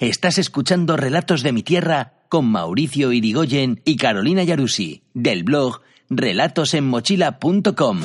Estás 0.00 0.38
escuchando 0.38 0.96
Relatos 0.96 1.44
de 1.44 1.52
mi 1.52 1.62
tierra 1.62 2.14
con 2.28 2.46
Mauricio 2.46 3.12
Irigoyen 3.12 3.80
y 3.84 3.96
Carolina 3.96 4.42
Yarusi 4.42 5.04
del 5.14 5.44
blog 5.44 5.82
relatosenmochila.com 6.10 8.00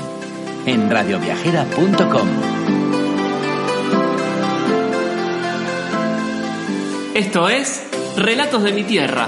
en 0.67 0.91
radioviajera.com. 0.91 2.29
Esto 7.15 7.49
es 7.49 7.89
Relatos 8.15 8.61
de 8.61 8.71
mi 8.71 8.83
tierra, 8.83 9.27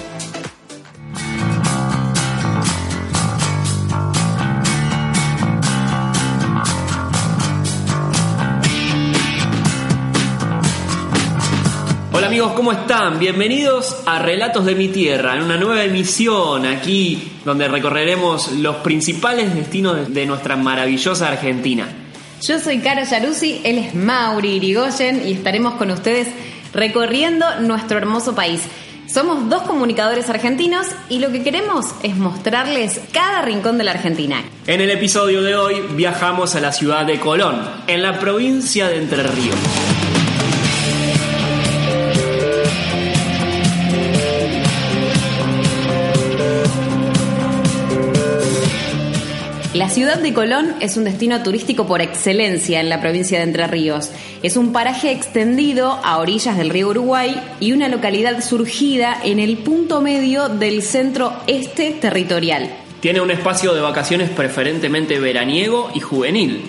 Hola 12.13 12.27
amigos, 12.27 12.51
¿cómo 12.51 12.73
están? 12.73 13.19
Bienvenidos 13.19 14.03
a 14.05 14.19
Relatos 14.19 14.65
de 14.65 14.75
mi 14.75 14.89
Tierra, 14.89 15.37
en 15.37 15.43
una 15.43 15.55
nueva 15.55 15.85
emisión 15.85 16.65
aquí 16.65 17.31
donde 17.45 17.69
recorreremos 17.69 18.51
los 18.51 18.75
principales 18.77 19.55
destinos 19.55 20.13
de 20.13 20.25
nuestra 20.25 20.57
maravillosa 20.57 21.29
Argentina. 21.29 21.87
Yo 22.41 22.59
soy 22.59 22.79
Caro 22.79 23.03
Yaruzzi, 23.09 23.61
él 23.63 23.77
es 23.77 23.95
Mauri 23.95 24.57
Irigoyen 24.57 25.25
y 25.25 25.31
estaremos 25.31 25.75
con 25.75 25.89
ustedes 25.89 26.27
recorriendo 26.73 27.45
nuestro 27.61 27.97
hermoso 27.97 28.35
país. 28.35 28.61
Somos 29.07 29.47
dos 29.47 29.63
comunicadores 29.63 30.29
argentinos 30.29 30.87
y 31.07 31.19
lo 31.19 31.31
que 31.31 31.43
queremos 31.43 31.85
es 32.03 32.17
mostrarles 32.17 32.99
cada 33.13 33.41
rincón 33.41 33.77
de 33.77 33.85
la 33.85 33.91
Argentina. 33.91 34.43
En 34.67 34.81
el 34.81 34.89
episodio 34.89 35.41
de 35.43 35.55
hoy 35.55 35.75
viajamos 35.95 36.55
a 36.55 36.59
la 36.59 36.73
ciudad 36.73 37.05
de 37.05 37.21
Colón, 37.21 37.61
en 37.87 38.01
la 38.01 38.19
provincia 38.19 38.89
de 38.89 38.97
Entre 38.97 39.23
Ríos. 39.23 39.55
La 49.81 49.89
ciudad 49.89 50.19
de 50.19 50.31
Colón 50.31 50.75
es 50.79 50.95
un 50.95 51.05
destino 51.05 51.41
turístico 51.41 51.87
por 51.87 52.01
excelencia 52.01 52.79
en 52.81 52.87
la 52.87 53.01
provincia 53.01 53.39
de 53.39 53.45
Entre 53.45 53.65
Ríos. 53.65 54.11
Es 54.43 54.55
un 54.55 54.73
paraje 54.73 55.11
extendido 55.11 55.89
a 56.03 56.19
orillas 56.19 56.55
del 56.55 56.69
río 56.69 56.89
Uruguay 56.89 57.41
y 57.59 57.71
una 57.71 57.87
localidad 57.87 58.43
surgida 58.43 59.17
en 59.23 59.39
el 59.39 59.57
punto 59.57 59.99
medio 59.99 60.49
del 60.49 60.83
centro 60.83 61.33
este 61.47 61.93
territorial. 61.93 62.69
Tiene 62.99 63.21
un 63.21 63.31
espacio 63.31 63.73
de 63.73 63.81
vacaciones 63.81 64.29
preferentemente 64.29 65.19
veraniego 65.19 65.89
y 65.95 65.99
juvenil, 65.99 66.61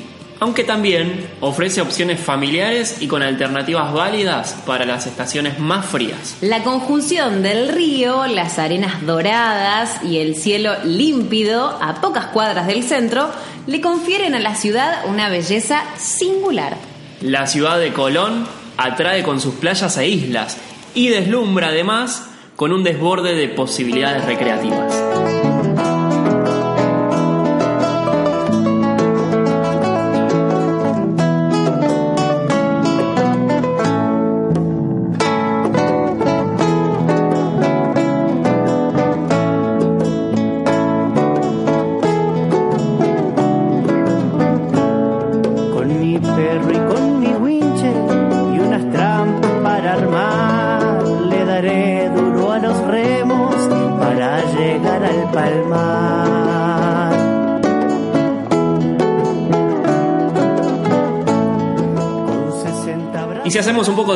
aunque 0.42 0.64
también 0.64 1.28
ofrece 1.38 1.80
opciones 1.80 2.18
familiares 2.18 2.96
y 2.98 3.06
con 3.06 3.22
alternativas 3.22 3.92
válidas 3.92 4.56
para 4.66 4.84
las 4.84 5.06
estaciones 5.06 5.60
más 5.60 5.86
frías. 5.86 6.36
La 6.40 6.64
conjunción 6.64 7.44
del 7.44 7.68
río, 7.68 8.26
las 8.26 8.58
arenas 8.58 9.06
doradas 9.06 10.02
y 10.02 10.18
el 10.18 10.34
cielo 10.34 10.72
límpido 10.82 11.78
a 11.80 12.00
pocas 12.00 12.26
cuadras 12.26 12.66
del 12.66 12.82
centro 12.82 13.30
le 13.68 13.80
confieren 13.80 14.34
a 14.34 14.40
la 14.40 14.56
ciudad 14.56 15.04
una 15.06 15.28
belleza 15.28 15.84
singular. 15.96 16.76
La 17.20 17.46
ciudad 17.46 17.78
de 17.78 17.92
Colón 17.92 18.44
atrae 18.76 19.22
con 19.22 19.40
sus 19.40 19.54
playas 19.54 19.96
e 19.96 20.08
islas 20.08 20.56
y 20.92 21.06
deslumbra 21.06 21.68
además 21.68 22.26
con 22.56 22.72
un 22.72 22.82
desborde 22.82 23.36
de 23.36 23.46
posibilidades 23.48 24.24
recreativas. 24.24 25.21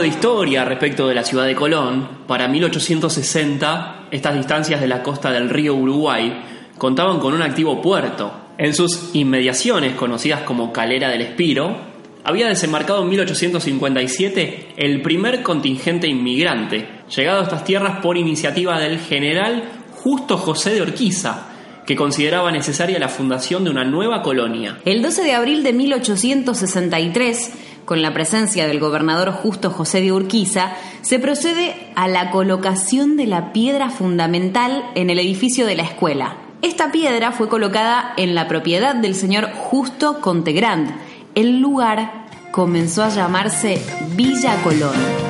Historia 0.06 0.64
respecto 0.64 1.08
de 1.08 1.14
la 1.14 1.24
ciudad 1.24 1.46
de 1.46 1.54
Colón, 1.54 2.08
para 2.26 2.48
1860 2.48 4.06
estas 4.10 4.34
distancias 4.34 4.80
de 4.80 4.88
la 4.88 5.02
costa 5.02 5.30
del 5.30 5.50
río 5.50 5.74
Uruguay 5.74 6.42
contaban 6.78 7.18
con 7.18 7.34
un 7.34 7.42
activo 7.42 7.82
puerto. 7.82 8.32
En 8.58 8.74
sus 8.74 9.14
inmediaciones, 9.14 9.94
conocidas 9.94 10.42
como 10.42 10.72
Calera 10.72 11.10
del 11.10 11.22
Espiro, 11.22 11.76
había 12.24 12.48
desembarcado 12.48 13.02
en 13.02 13.10
1857 13.10 14.74
el 14.76 15.02
primer 15.02 15.42
contingente 15.42 16.08
inmigrante, 16.08 16.88
llegado 17.14 17.40
a 17.40 17.44
estas 17.44 17.64
tierras 17.64 18.00
por 18.00 18.16
iniciativa 18.16 18.80
del 18.80 18.98
general 18.98 19.64
Justo 19.92 20.36
José 20.36 20.74
de 20.74 20.82
Orquiza, 20.82 21.48
que 21.86 21.94
consideraba 21.94 22.50
necesaria 22.50 22.98
la 22.98 23.08
fundación 23.08 23.62
de 23.64 23.70
una 23.70 23.84
nueva 23.84 24.22
colonia. 24.22 24.78
El 24.84 25.02
12 25.02 25.22
de 25.22 25.34
abril 25.34 25.62
de 25.62 25.72
1863, 25.72 27.52
con 27.86 28.02
la 28.02 28.12
presencia 28.12 28.66
del 28.66 28.80
gobernador 28.80 29.32
Justo 29.32 29.70
José 29.70 30.02
de 30.02 30.12
Urquiza, 30.12 30.72
se 31.00 31.18
procede 31.18 31.74
a 31.94 32.08
la 32.08 32.30
colocación 32.30 33.16
de 33.16 33.26
la 33.26 33.54
piedra 33.54 33.88
fundamental 33.88 34.84
en 34.94 35.08
el 35.08 35.18
edificio 35.18 35.64
de 35.64 35.76
la 35.76 35.84
escuela. 35.84 36.36
Esta 36.60 36.92
piedra 36.92 37.32
fue 37.32 37.48
colocada 37.48 38.12
en 38.18 38.34
la 38.34 38.48
propiedad 38.48 38.94
del 38.94 39.14
señor 39.14 39.50
Justo 39.54 40.20
Contegrand. 40.20 40.90
El 41.34 41.60
lugar 41.60 42.26
comenzó 42.50 43.04
a 43.04 43.08
llamarse 43.08 43.80
Villa 44.16 44.56
Colón. 44.62 45.25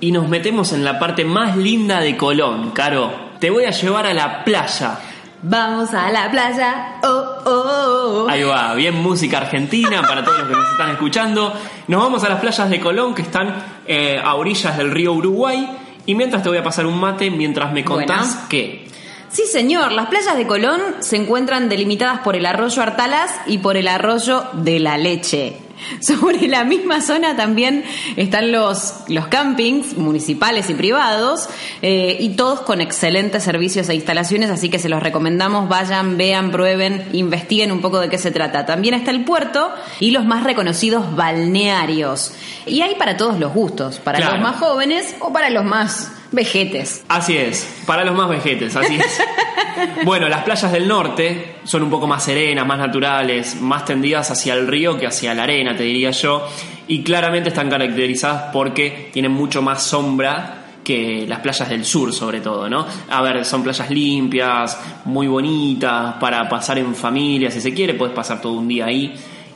Y 0.00 0.12
nos 0.12 0.28
metemos 0.28 0.72
en 0.72 0.84
la 0.84 0.98
parte 0.98 1.24
más 1.24 1.56
linda 1.56 2.00
de 2.00 2.16
Colón, 2.16 2.70
Caro. 2.70 3.12
Te 3.40 3.50
voy 3.50 3.64
a 3.64 3.70
llevar 3.70 4.06
a 4.06 4.14
la 4.14 4.44
playa. 4.44 4.98
Vamos 5.42 5.94
a 5.94 6.10
la 6.10 6.30
playa. 6.30 6.96
Oh, 7.02 7.24
oh, 7.44 8.24
oh. 8.24 8.26
Ahí 8.28 8.42
va, 8.42 8.74
bien 8.74 8.94
música 8.96 9.38
argentina 9.38 10.02
para 10.02 10.24
todos 10.24 10.38
los 10.40 10.48
que 10.48 10.54
nos 10.54 10.70
están 10.72 10.90
escuchando. 10.90 11.52
Nos 11.86 12.02
vamos 12.02 12.24
a 12.24 12.28
las 12.28 12.40
playas 12.40 12.68
de 12.70 12.80
Colón 12.80 13.14
que 13.14 13.22
están 13.22 13.54
eh, 13.86 14.20
a 14.22 14.34
orillas 14.34 14.76
del 14.76 14.90
río 14.90 15.12
Uruguay. 15.12 15.68
Y 16.06 16.14
mientras 16.14 16.42
te 16.42 16.48
voy 16.48 16.58
a 16.58 16.62
pasar 16.62 16.86
un 16.86 16.98
mate, 16.98 17.30
mientras 17.30 17.72
me 17.72 17.84
contás 17.84 18.34
Bueno. 18.34 18.48
que 18.48 18.88
Sí, 19.30 19.44
señor. 19.44 19.92
Las 19.92 20.06
playas 20.06 20.36
de 20.36 20.46
Colón 20.46 20.80
se 21.00 21.16
encuentran 21.16 21.68
delimitadas 21.68 22.20
por 22.20 22.34
el 22.34 22.46
arroyo 22.46 22.82
Artalas 22.82 23.30
y 23.46 23.58
por 23.58 23.76
el 23.76 23.86
arroyo 23.88 24.44
de 24.54 24.80
la 24.80 24.96
Leche. 24.96 25.56
Sobre 26.00 26.48
la 26.48 26.64
misma 26.64 27.00
zona 27.00 27.36
también 27.36 27.84
están 28.16 28.52
los, 28.52 28.94
los 29.08 29.26
campings 29.28 29.96
municipales 29.96 30.68
y 30.70 30.74
privados 30.74 31.48
eh, 31.82 32.16
y 32.20 32.30
todos 32.30 32.60
con 32.60 32.80
excelentes 32.80 33.42
servicios 33.42 33.88
e 33.88 33.94
instalaciones, 33.94 34.50
así 34.50 34.68
que 34.68 34.78
se 34.78 34.88
los 34.88 35.02
recomendamos, 35.02 35.68
vayan, 35.68 36.16
vean, 36.16 36.50
prueben, 36.50 37.08
investiguen 37.12 37.72
un 37.72 37.80
poco 37.80 38.00
de 38.00 38.08
qué 38.08 38.18
se 38.18 38.30
trata. 38.30 38.66
También 38.66 38.94
está 38.94 39.10
el 39.10 39.24
puerto 39.24 39.70
y 40.00 40.10
los 40.10 40.24
más 40.24 40.44
reconocidos 40.44 41.14
balnearios. 41.16 42.32
Y 42.66 42.82
hay 42.82 42.94
para 42.96 43.16
todos 43.16 43.38
los 43.38 43.52
gustos, 43.52 43.98
para 43.98 44.18
Claro. 44.18 44.34
los 44.34 44.42
más 44.42 44.56
jóvenes 44.56 45.14
o 45.20 45.32
para 45.32 45.50
los 45.50 45.64
más 45.64 46.12
vejetes. 46.32 47.04
Así 47.08 47.36
es, 47.36 47.82
para 47.86 48.04
los 48.04 48.14
más 48.14 48.28
vejetes, 48.28 48.76
así 48.76 48.96
es. 48.96 49.20
bueno, 50.04 50.28
las 50.28 50.42
playas 50.44 50.70
del 50.72 50.86
norte 50.88 51.56
son 51.64 51.82
un 51.82 51.90
poco 51.90 52.06
más 52.06 52.24
serenas, 52.24 52.66
más 52.66 52.78
naturales, 52.78 53.60
más 53.60 53.84
tendidas 53.84 54.30
hacia 54.30 54.54
el 54.54 54.66
río 54.66 54.98
que 54.98 55.06
hacia 55.06 55.34
la 55.34 55.44
arena, 55.44 55.76
te 55.76 55.84
diría 55.84 56.10
yo, 56.10 56.46
y 56.86 57.02
claramente 57.02 57.50
están 57.50 57.70
caracterizadas 57.70 58.50
porque 58.52 59.10
tienen 59.12 59.32
mucho 59.32 59.62
más 59.62 59.82
sombra 59.82 60.54
que 60.84 61.26
las 61.28 61.40
playas 61.40 61.68
del 61.68 61.84
sur 61.84 62.14
sobre 62.14 62.40
todo, 62.40 62.68
¿no? 62.68 62.86
A 63.10 63.20
ver, 63.20 63.44
son 63.44 63.62
playas 63.62 63.90
limpias, 63.90 64.80
muy 65.04 65.26
bonitas, 65.26 66.14
para 66.14 66.48
pasar 66.48 66.78
en 66.78 66.94
familia, 66.94 67.50
si 67.50 67.60
se 67.60 67.74
quiere, 67.74 67.94
puedes 67.94 68.14
pasar 68.14 68.40
todo 68.40 68.54
un 68.54 68.68
día 68.68 68.86
ahí. 68.86 69.14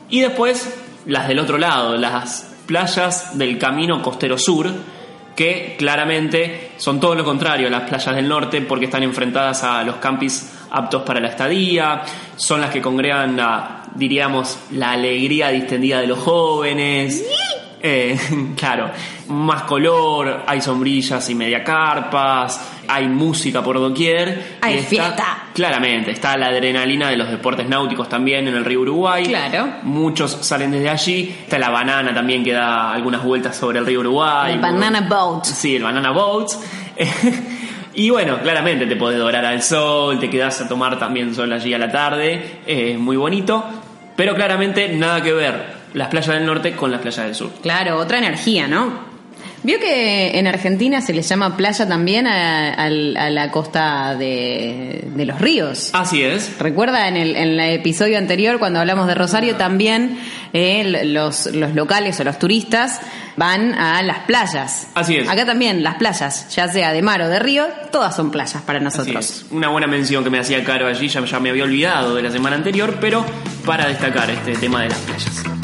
Y 0.09 0.21
después 0.21 0.71
las 1.07 1.27
del 1.27 1.39
otro 1.39 1.57
lado, 1.57 1.97
las 1.97 2.53
playas 2.65 3.37
del 3.37 3.57
camino 3.57 4.01
costero 4.01 4.37
sur, 4.37 4.71
que 5.35 5.75
claramente 5.77 6.71
son 6.77 6.99
todo 6.99 7.15
lo 7.15 7.23
contrario 7.23 7.67
a 7.67 7.69
las 7.69 7.83
playas 7.83 8.15
del 8.15 8.27
norte 8.27 8.61
porque 8.61 8.85
están 8.85 9.03
enfrentadas 9.03 9.63
a 9.63 9.83
los 9.83 9.95
campis 9.95 10.53
aptos 10.71 11.03
para 11.03 11.19
la 11.19 11.29
estadía, 11.29 12.01
son 12.35 12.61
las 12.61 12.71
que 12.71 12.81
congregan 12.81 13.37
la, 13.37 13.83
diríamos, 13.95 14.57
la 14.71 14.91
alegría 14.91 15.49
distendida 15.49 16.01
de 16.01 16.07
los 16.07 16.19
jóvenes. 16.19 17.25
Eh, 17.81 18.17
claro, 18.55 18.89
más 19.29 19.63
color, 19.63 20.43
hay 20.45 20.61
sombrillas 20.61 21.29
y 21.29 21.35
media 21.35 21.63
carpas, 21.63 22.59
hay 22.87 23.07
música 23.07 23.63
por 23.63 23.79
doquier. 23.79 24.57
Hay 24.61 24.75
está- 24.75 24.89
fiesta. 24.89 25.37
Claramente, 25.53 26.11
está 26.11 26.35
la 26.37 26.47
adrenalina 26.47 27.09
de 27.09 27.17
los 27.17 27.29
deportes 27.29 27.67
náuticos 27.67 28.09
también 28.09 28.47
en 28.47 28.55
el 28.55 28.65
río 28.65 28.81
Uruguay. 28.81 29.25
Claro. 29.25 29.67
Muchos 29.83 30.31
salen 30.41 30.71
desde 30.71 30.89
allí. 30.89 31.35
Está 31.43 31.59
la 31.59 31.69
banana 31.69 32.13
también 32.13 32.43
que 32.43 32.53
da 32.53 32.91
algunas 32.91 33.23
vueltas 33.23 33.55
sobre 33.55 33.79
el 33.79 33.85
río 33.85 33.99
Uruguay. 34.01 34.53
El 34.53 34.59
banana 34.59 35.01
boat. 35.01 35.45
Sí, 35.45 35.75
el 35.75 35.83
banana 35.83 36.11
boat. 36.11 36.51
y 37.93 38.09
bueno, 38.09 38.39
claramente 38.41 38.85
te 38.87 38.95
podés 38.95 39.19
dorar 39.19 39.45
al 39.45 39.61
sol, 39.61 40.19
te 40.19 40.29
quedás 40.29 40.59
a 40.61 40.67
tomar 40.67 40.97
también 40.99 41.33
sol 41.35 41.51
allí 41.53 41.73
a 41.73 41.77
la 41.77 41.91
tarde. 41.91 42.59
Es 42.65 42.97
muy 42.97 43.15
bonito. 43.17 43.63
Pero 44.15 44.35
claramente 44.35 44.89
nada 44.89 45.21
que 45.21 45.33
ver 45.33 45.83
las 45.93 46.07
playas 46.09 46.35
del 46.35 46.45
norte 46.45 46.75
con 46.75 46.91
las 46.91 47.01
playas 47.01 47.25
del 47.25 47.35
sur. 47.35 47.51
Claro, 47.61 47.97
otra 47.97 48.17
energía, 48.17 48.67
¿no? 48.67 49.12
Vio 49.63 49.79
que 49.79 50.37
en 50.37 50.47
Argentina 50.47 50.99
se 50.99 51.13
le 51.13 51.21
llama 51.21 51.55
playa 51.55 51.87
también 51.87 52.27
a, 52.27 52.89
la 52.89 53.51
costa 53.51 54.15
de, 54.15 55.05
de 55.15 55.25
los 55.25 55.39
ríos. 55.39 55.89
Así 55.93 56.21
es. 56.21 56.59
Recuerda 56.59 57.07
en 57.07 57.15
el, 57.15 57.35
en 57.35 57.59
el 57.59 57.79
episodio 57.79 58.17
anterior 58.17 58.59
cuando 58.59 58.79
hablamos 58.79 59.07
de 59.07 59.15
Rosario 59.15 59.55
también 59.55 60.19
eh, 60.51 61.05
los, 61.05 61.47
los 61.47 61.73
locales 61.73 62.19
o 62.19 62.23
los 62.23 62.37
turistas 62.37 62.99
van 63.37 63.73
a 63.73 64.03
las 64.03 64.19
playas. 64.19 64.87
Así 64.93 65.15
es. 65.15 65.29
Acá 65.29 65.45
también 65.45 65.81
las 65.81 65.95
playas, 65.95 66.53
ya 66.55 66.67
sea 66.67 66.91
de 66.91 67.01
mar 67.01 67.21
o 67.21 67.29
de 67.29 67.39
río, 67.39 67.67
todas 67.91 68.15
son 68.15 68.31
playas 68.31 68.61
para 68.63 68.79
nosotros. 68.79 69.45
Una 69.51 69.69
buena 69.69 69.87
mención 69.87 70.23
que 70.23 70.29
me 70.29 70.39
hacía 70.39 70.63
Caro 70.63 70.87
allí, 70.87 71.07
ya, 71.07 71.23
ya 71.25 71.39
me 71.39 71.49
había 71.49 71.63
olvidado 71.63 72.15
de 72.15 72.21
la 72.21 72.31
semana 72.31 72.55
anterior, 72.55 72.97
pero 72.99 73.25
para 73.65 73.87
destacar 73.87 74.29
este 74.29 74.55
tema 74.55 74.81
de 74.81 74.89
las 74.89 74.99
playas. 74.99 75.62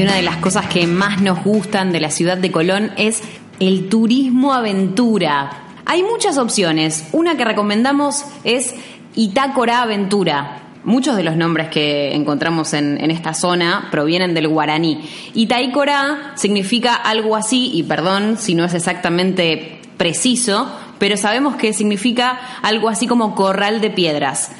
Y 0.00 0.02
una 0.02 0.14
de 0.14 0.22
las 0.22 0.38
cosas 0.38 0.66
que 0.66 0.86
más 0.86 1.20
nos 1.20 1.44
gustan 1.44 1.92
de 1.92 2.00
la 2.00 2.10
ciudad 2.10 2.38
de 2.38 2.50
Colón 2.50 2.90
es 2.96 3.20
el 3.58 3.90
turismo 3.90 4.54
aventura. 4.54 5.50
Hay 5.84 6.02
muchas 6.02 6.38
opciones. 6.38 7.06
Una 7.12 7.36
que 7.36 7.44
recomendamos 7.44 8.24
es 8.42 8.74
Itácora 9.14 9.82
Aventura. 9.82 10.62
Muchos 10.84 11.18
de 11.18 11.22
los 11.22 11.36
nombres 11.36 11.68
que 11.68 12.14
encontramos 12.14 12.72
en, 12.72 13.10
esta 13.10 13.34
zona 13.34 13.88
provienen 13.90 14.32
del 14.32 14.48
guaraní. 14.48 15.06
Itaícora 15.34 16.32
significa 16.34 16.94
algo 16.94 17.36
así, 17.36 17.70
y 17.74 17.82
perdón 17.82 18.38
si 18.38 18.54
no 18.54 18.64
es 18.64 18.72
exactamente 18.72 19.82
preciso, 19.98 20.74
pero 20.98 21.18
sabemos 21.18 21.56
que 21.56 21.74
significa 21.74 22.40
algo 22.62 22.88
así 22.88 23.06
como 23.06 23.34
corral 23.34 23.82
de 23.82 23.90
piedras. 23.90 24.52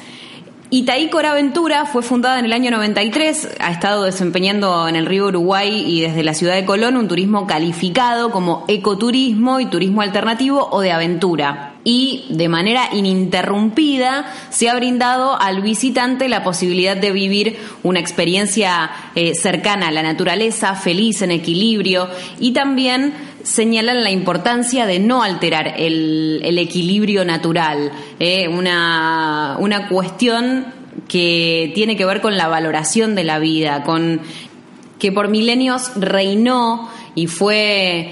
Itaícora 0.73 1.31
Aventura 1.31 1.85
fue 1.85 2.01
fundada 2.01 2.39
en 2.39 2.45
el 2.45 2.53
año 2.53 2.71
93, 2.71 3.57
ha 3.59 3.71
estado 3.71 4.03
desempeñando 4.03 4.87
en 4.87 4.95
el 4.95 5.05
río 5.05 5.27
Uruguay 5.27 5.83
y 5.85 5.99
desde 5.99 6.23
la 6.23 6.33
ciudad 6.33 6.55
de 6.55 6.63
Colón 6.63 6.95
un 6.95 7.09
turismo 7.09 7.45
calificado 7.45 8.31
como 8.31 8.63
ecoturismo 8.69 9.59
y 9.59 9.65
turismo 9.65 10.01
alternativo 10.01 10.69
o 10.71 10.79
de 10.79 10.93
aventura. 10.93 11.73
Y 11.83 12.25
de 12.29 12.47
manera 12.47 12.87
ininterrumpida 12.93 14.31
se 14.49 14.69
ha 14.69 14.75
brindado 14.75 15.37
al 15.37 15.61
visitante 15.61 16.29
la 16.29 16.41
posibilidad 16.41 16.95
de 16.95 17.11
vivir 17.11 17.57
una 17.83 17.99
experiencia 17.99 18.91
eh, 19.15 19.35
cercana 19.35 19.89
a 19.89 19.91
la 19.91 20.03
naturaleza, 20.03 20.75
feliz, 20.75 21.21
en 21.21 21.31
equilibrio 21.31 22.07
y 22.39 22.53
también 22.53 23.13
señalan 23.43 24.03
la 24.03 24.11
importancia 24.11 24.85
de 24.85 24.99
no 24.99 25.23
alterar 25.23 25.75
el, 25.77 26.57
equilibrio 26.57 27.25
natural, 27.25 27.91
eh, 28.19 28.47
una, 28.47 29.57
una 29.59 29.87
cuestión 29.87 30.65
que 31.07 31.71
tiene 31.73 31.95
que 31.95 32.05
ver 32.05 32.21
con 32.21 32.37
la 32.37 32.47
valoración 32.47 33.15
de 33.15 33.23
la 33.23 33.39
vida, 33.39 33.83
con 33.83 34.21
que 34.99 35.11
por 35.11 35.29
milenios 35.29 35.91
reinó 35.95 36.89
y 37.15 37.27
fue 37.27 38.11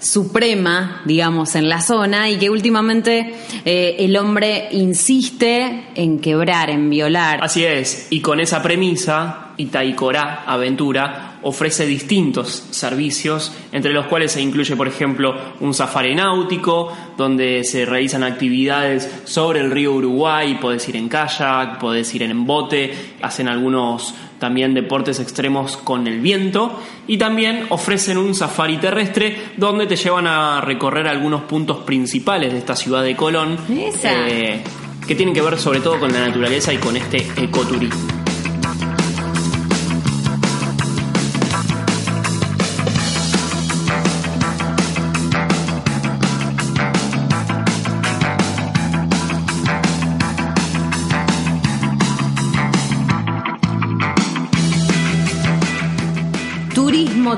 suprema, 0.00 1.02
digamos, 1.04 1.54
en 1.54 1.68
la 1.68 1.82
zona 1.82 2.30
y 2.30 2.38
que 2.38 2.48
últimamente 2.48 3.34
eh, 3.64 3.96
el 3.98 4.16
hombre 4.16 4.68
insiste 4.72 5.88
en 5.94 6.18
quebrar, 6.20 6.70
en 6.70 6.88
violar. 6.88 7.40
Así 7.42 7.64
es, 7.64 8.06
y 8.10 8.20
con 8.20 8.40
esa 8.40 8.62
premisa, 8.62 9.49
Itaicorá 9.56 10.44
Aventura 10.46 11.38
ofrece 11.42 11.86
distintos 11.86 12.66
servicios, 12.70 13.52
entre 13.72 13.92
los 13.92 14.06
cuales 14.06 14.32
se 14.32 14.40
incluye, 14.40 14.76
por 14.76 14.88
ejemplo, 14.88 15.34
un 15.60 15.74
safari 15.74 16.14
náutico, 16.14 16.92
donde 17.16 17.64
se 17.64 17.86
realizan 17.86 18.22
actividades 18.22 19.22
sobre 19.24 19.60
el 19.60 19.70
río 19.70 19.92
Uruguay, 19.92 20.58
podés 20.60 20.88
ir 20.88 20.96
en 20.96 21.08
kayak, 21.08 21.78
podés 21.78 22.14
ir 22.14 22.22
en 22.22 22.46
bote, 22.46 22.92
hacen 23.22 23.48
algunos 23.48 24.14
también 24.38 24.72
deportes 24.72 25.20
extremos 25.20 25.76
con 25.76 26.06
el 26.06 26.20
viento, 26.20 26.80
y 27.06 27.18
también 27.18 27.66
ofrecen 27.68 28.18
un 28.18 28.34
safari 28.34 28.78
terrestre, 28.78 29.36
donde 29.56 29.86
te 29.86 29.96
llevan 29.96 30.26
a 30.26 30.60
recorrer 30.60 31.06
algunos 31.06 31.42
puntos 31.42 31.78
principales 31.78 32.52
de 32.52 32.58
esta 32.58 32.76
ciudad 32.76 33.02
de 33.02 33.16
Colón, 33.16 33.58
eh, 33.68 34.62
que 35.06 35.14
tienen 35.14 35.34
que 35.34 35.42
ver 35.42 35.58
sobre 35.58 35.80
todo 35.80 35.98
con 35.98 36.12
la 36.12 36.26
naturaleza 36.26 36.72
y 36.72 36.78
con 36.78 36.96
este 36.96 37.18
ecoturismo. 37.36 38.19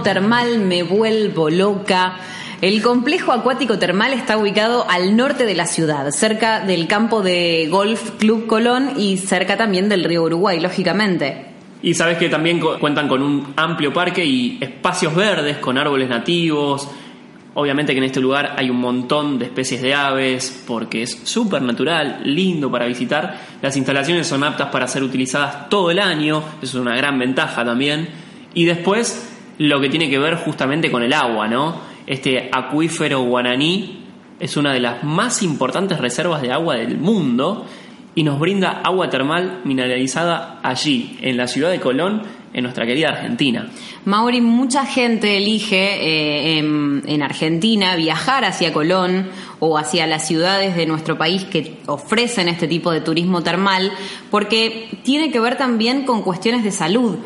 Termal, 0.03 0.59
me 0.59 0.83
vuelvo 0.83 1.51
loca. 1.51 2.17
El 2.61 2.81
complejo 2.81 3.33
acuático 3.33 3.79
termal 3.79 4.13
está 4.13 4.37
ubicado 4.39 4.87
al 4.89 5.17
norte 5.17 5.47
de 5.47 5.55
la 5.55 5.67
ciudad, 5.67 6.09
cerca 6.13 6.61
del 6.61 6.87
campo 6.87 7.21
de 7.21 7.67
Golf 7.69 8.13
Club 8.19 8.47
Colón 8.47 8.93
y 8.97 9.17
cerca 9.17 9.57
también 9.57 9.89
del 9.89 10.05
río 10.05 10.23
Uruguay, 10.23 10.61
lógicamente. 10.61 11.47
Y 11.83 11.95
sabes 11.95 12.19
que 12.19 12.29
también 12.29 12.61
cuentan 12.61 13.09
con 13.09 13.21
un 13.21 13.53
amplio 13.57 13.93
parque 13.93 14.25
y 14.25 14.59
espacios 14.61 15.13
verdes 15.17 15.57
con 15.57 15.77
árboles 15.77 16.09
nativos. 16.09 16.89
Obviamente 17.55 17.93
que 17.93 17.99
en 17.99 18.05
este 18.05 18.21
lugar 18.21 18.55
hay 18.57 18.71
un 18.71 18.79
montón 18.79 19.41
de 19.41 19.47
especies 19.47 19.83
de 19.83 19.93
aves 19.93 20.63
porque 20.65 21.03
es 21.03 21.21
súper 21.25 21.63
natural, 21.63 22.21
lindo 22.23 22.71
para 22.71 22.87
visitar. 22.87 23.41
Las 23.61 23.77
instalaciones 23.77 24.29
son 24.29 24.45
aptas 24.45 24.69
para 24.71 24.87
ser 24.87 25.03
utilizadas 25.03 25.69
todo 25.69 25.91
el 25.91 25.99
año, 25.99 26.45
eso 26.63 26.79
es 26.79 26.83
una 26.83 26.97
gran 26.97 27.19
ventaja 27.19 27.65
también. 27.65 28.09
Y 28.55 28.65
después 28.67 29.32
lo 29.63 29.81
que 29.81 29.89
tiene 29.89 30.11
que 30.11 30.19
ver 30.19 30.35
justamente 30.37 30.91
con 30.91 31.05
el 31.05 31.13
agua, 31.13 31.47
¿no? 31.47 31.81
Este 32.05 32.51
acuífero 32.51 33.21
guaraní 33.23 34.01
es 34.41 34.57
una 34.57 34.73
de 34.73 34.81
las 34.81 35.05
más 35.05 35.41
importantes 35.45 36.01
reservas 36.01 36.43
de 36.43 36.51
agua 36.51 36.75
del 36.75 36.99
mundo 36.99 37.65
y 38.17 38.25
nos 38.25 38.41
brinda 38.41 38.81
agua 38.83 39.09
termal 39.09 39.61
mineralizada 39.65 40.59
allí, 40.65 41.17
en 41.23 41.37
la 41.37 41.47
ciudad 41.47 41.71
de 41.71 41.79
Colón, 41.79 42.23
en 42.53 42.65
nuestra 42.65 42.85
querida 42.87 43.11
Argentina. 43.11 43.69
Mauri, 44.05 44.41
mucha 44.41 44.85
gente 44.85 45.37
elige 45.37 45.77
eh, 45.77 46.59
en, 46.59 47.05
en 47.07 47.23
Argentina 47.23 47.95
viajar 47.95 48.45
hacia 48.45 48.73
Colón 48.73 49.29
o 49.61 49.79
hacia 49.79 50.09
las 50.09 50.27
ciudades 50.27 50.75
de 50.75 50.87
nuestro 50.87 51.17
país 51.17 51.45
que 51.45 51.77
ofrecen 51.87 52.49
este 52.49 52.67
tipo 52.67 52.91
de 52.91 53.01
turismo 53.01 53.43
termal 53.43 53.93
porque 54.29 54.89
tiene 55.05 55.31
que 55.31 55.39
ver 55.39 55.57
también 55.57 56.03
con 56.05 56.23
cuestiones 56.23 56.65
de 56.65 56.73
salud. 56.73 57.19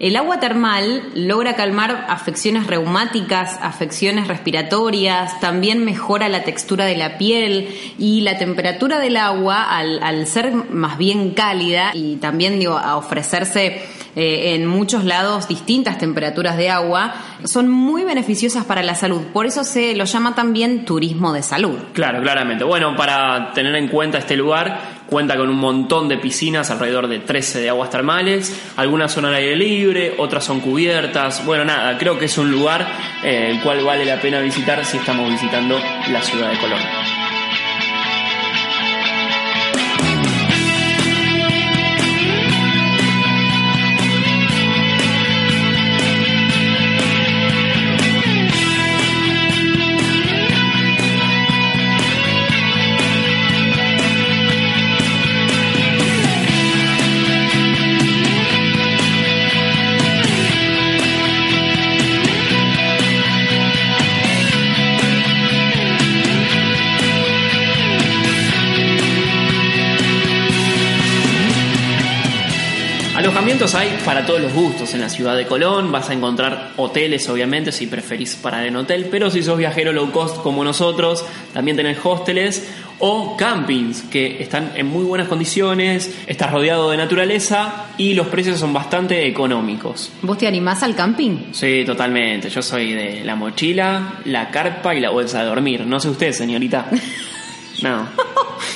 El 0.00 0.14
agua 0.14 0.38
termal 0.38 1.02
logra 1.14 1.56
calmar 1.56 2.06
afecciones 2.08 2.68
reumáticas, 2.68 3.58
afecciones 3.60 4.28
respiratorias, 4.28 5.40
también 5.40 5.84
mejora 5.84 6.28
la 6.28 6.44
textura 6.44 6.84
de 6.84 6.96
la 6.96 7.18
piel 7.18 7.68
y 7.98 8.20
la 8.20 8.38
temperatura 8.38 9.00
del 9.00 9.16
agua 9.16 9.64
al, 9.64 10.26
ser 10.28 10.52
más 10.70 10.98
bien 10.98 11.30
cálida 11.30 11.90
y 11.94 12.16
también 12.16 12.60
digo, 12.60 12.78
a 12.78 12.96
ofrecerse 12.96 13.82
eh, 14.14 14.54
en 14.54 14.66
muchos 14.66 15.04
lados 15.04 15.48
distintas 15.48 15.98
temperaturas 15.98 16.56
de 16.56 16.70
agua, 16.70 17.14
son 17.44 17.68
muy 17.68 18.04
beneficiosas 18.04 18.64
para 18.64 18.84
la 18.84 18.94
salud. 18.94 19.22
Por 19.32 19.46
eso 19.46 19.64
se 19.64 19.96
lo 19.96 20.04
llama 20.04 20.36
también 20.36 20.84
turismo 20.84 21.32
de 21.32 21.42
salud. 21.42 21.76
Claro, 21.92 22.22
claramente. 22.22 22.62
Bueno, 22.62 22.94
para 22.94 23.52
tener 23.52 23.74
en 23.74 23.88
cuenta 23.88 24.18
este 24.18 24.36
lugar, 24.36 24.97
cuenta 25.08 25.36
con 25.36 25.48
un 25.48 25.56
montón 25.56 26.08
de 26.08 26.18
piscinas, 26.18 26.70
alrededor 26.70 27.08
de 27.08 27.18
13 27.20 27.60
de 27.60 27.68
aguas 27.68 27.90
termales. 27.90 28.54
Algunas 28.76 29.12
son 29.12 29.24
al 29.24 29.34
aire 29.34 29.56
libre, 29.56 30.14
otras 30.18 30.44
son 30.44 30.60
cubiertas. 30.60 31.44
Bueno, 31.44 31.64
nada, 31.64 31.96
creo 31.98 32.18
que 32.18 32.26
es 32.26 32.38
un 32.38 32.50
lugar 32.50 32.86
eh, 33.22 33.48
el 33.50 33.60
cual 33.62 33.84
vale 33.84 34.04
la 34.04 34.20
pena 34.20 34.40
visitar 34.40 34.84
si 34.84 34.98
estamos 34.98 35.30
visitando 35.30 35.78
la 36.10 36.22
ciudad 36.22 36.50
de 36.50 36.58
Colón. 36.58 37.07
Hay 73.74 73.98
para 74.04 74.24
todos 74.24 74.40
los 74.40 74.52
gustos 74.54 74.94
en 74.94 75.00
la 75.00 75.08
ciudad 75.08 75.36
de 75.36 75.46
Colón. 75.46 75.92
Vas 75.92 76.08
a 76.08 76.14
encontrar 76.14 76.72
hoteles, 76.76 77.28
obviamente, 77.28 77.70
si 77.70 77.86
preferís 77.86 78.34
parar 78.36 78.64
en 78.64 78.76
hotel. 78.76 79.08
Pero 79.10 79.30
si 79.30 79.42
sos 79.42 79.58
viajero 79.58 79.92
low 79.92 80.10
cost 80.10 80.38
como 80.42 80.64
nosotros, 80.64 81.24
también 81.52 81.76
tenés 81.76 81.98
hosteles 82.02 82.68
o 82.98 83.36
campings 83.36 84.02
que 84.02 84.42
están 84.42 84.72
en 84.74 84.86
muy 84.86 85.04
buenas 85.04 85.28
condiciones. 85.28 86.12
Estás 86.26 86.50
rodeado 86.50 86.90
de 86.90 86.96
naturaleza 86.96 87.86
y 87.98 88.14
los 88.14 88.28
precios 88.28 88.58
son 88.58 88.72
bastante 88.72 89.26
económicos. 89.26 90.12
¿Vos 90.22 90.38
te 90.38 90.46
animás 90.46 90.82
al 90.82 90.94
camping? 90.94 91.52
Sí, 91.52 91.84
totalmente. 91.84 92.48
Yo 92.48 92.62
soy 92.62 92.94
de 92.94 93.22
la 93.24 93.36
mochila, 93.36 94.20
la 94.24 94.50
carpa 94.50 94.94
y 94.94 95.00
la 95.00 95.10
bolsa 95.10 95.40
de 95.40 95.46
dormir. 95.46 95.86
No 95.86 96.00
sé 96.00 96.08
usted, 96.08 96.32
señorita. 96.32 96.86
No. 97.80 98.08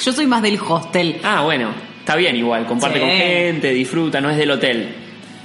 Yo 0.04 0.12
soy 0.12 0.28
más 0.28 0.42
del 0.42 0.60
hostel. 0.60 1.18
Ah, 1.24 1.40
bueno. 1.42 1.91
Está 2.02 2.16
bien 2.16 2.36
igual, 2.36 2.66
comparte 2.66 2.98
Sí. 2.98 3.04
con 3.04 3.10
gente, 3.10 3.70
disfruta, 3.72 4.20
no 4.20 4.28
es 4.30 4.36
del 4.36 4.50
hotel. 4.50 4.88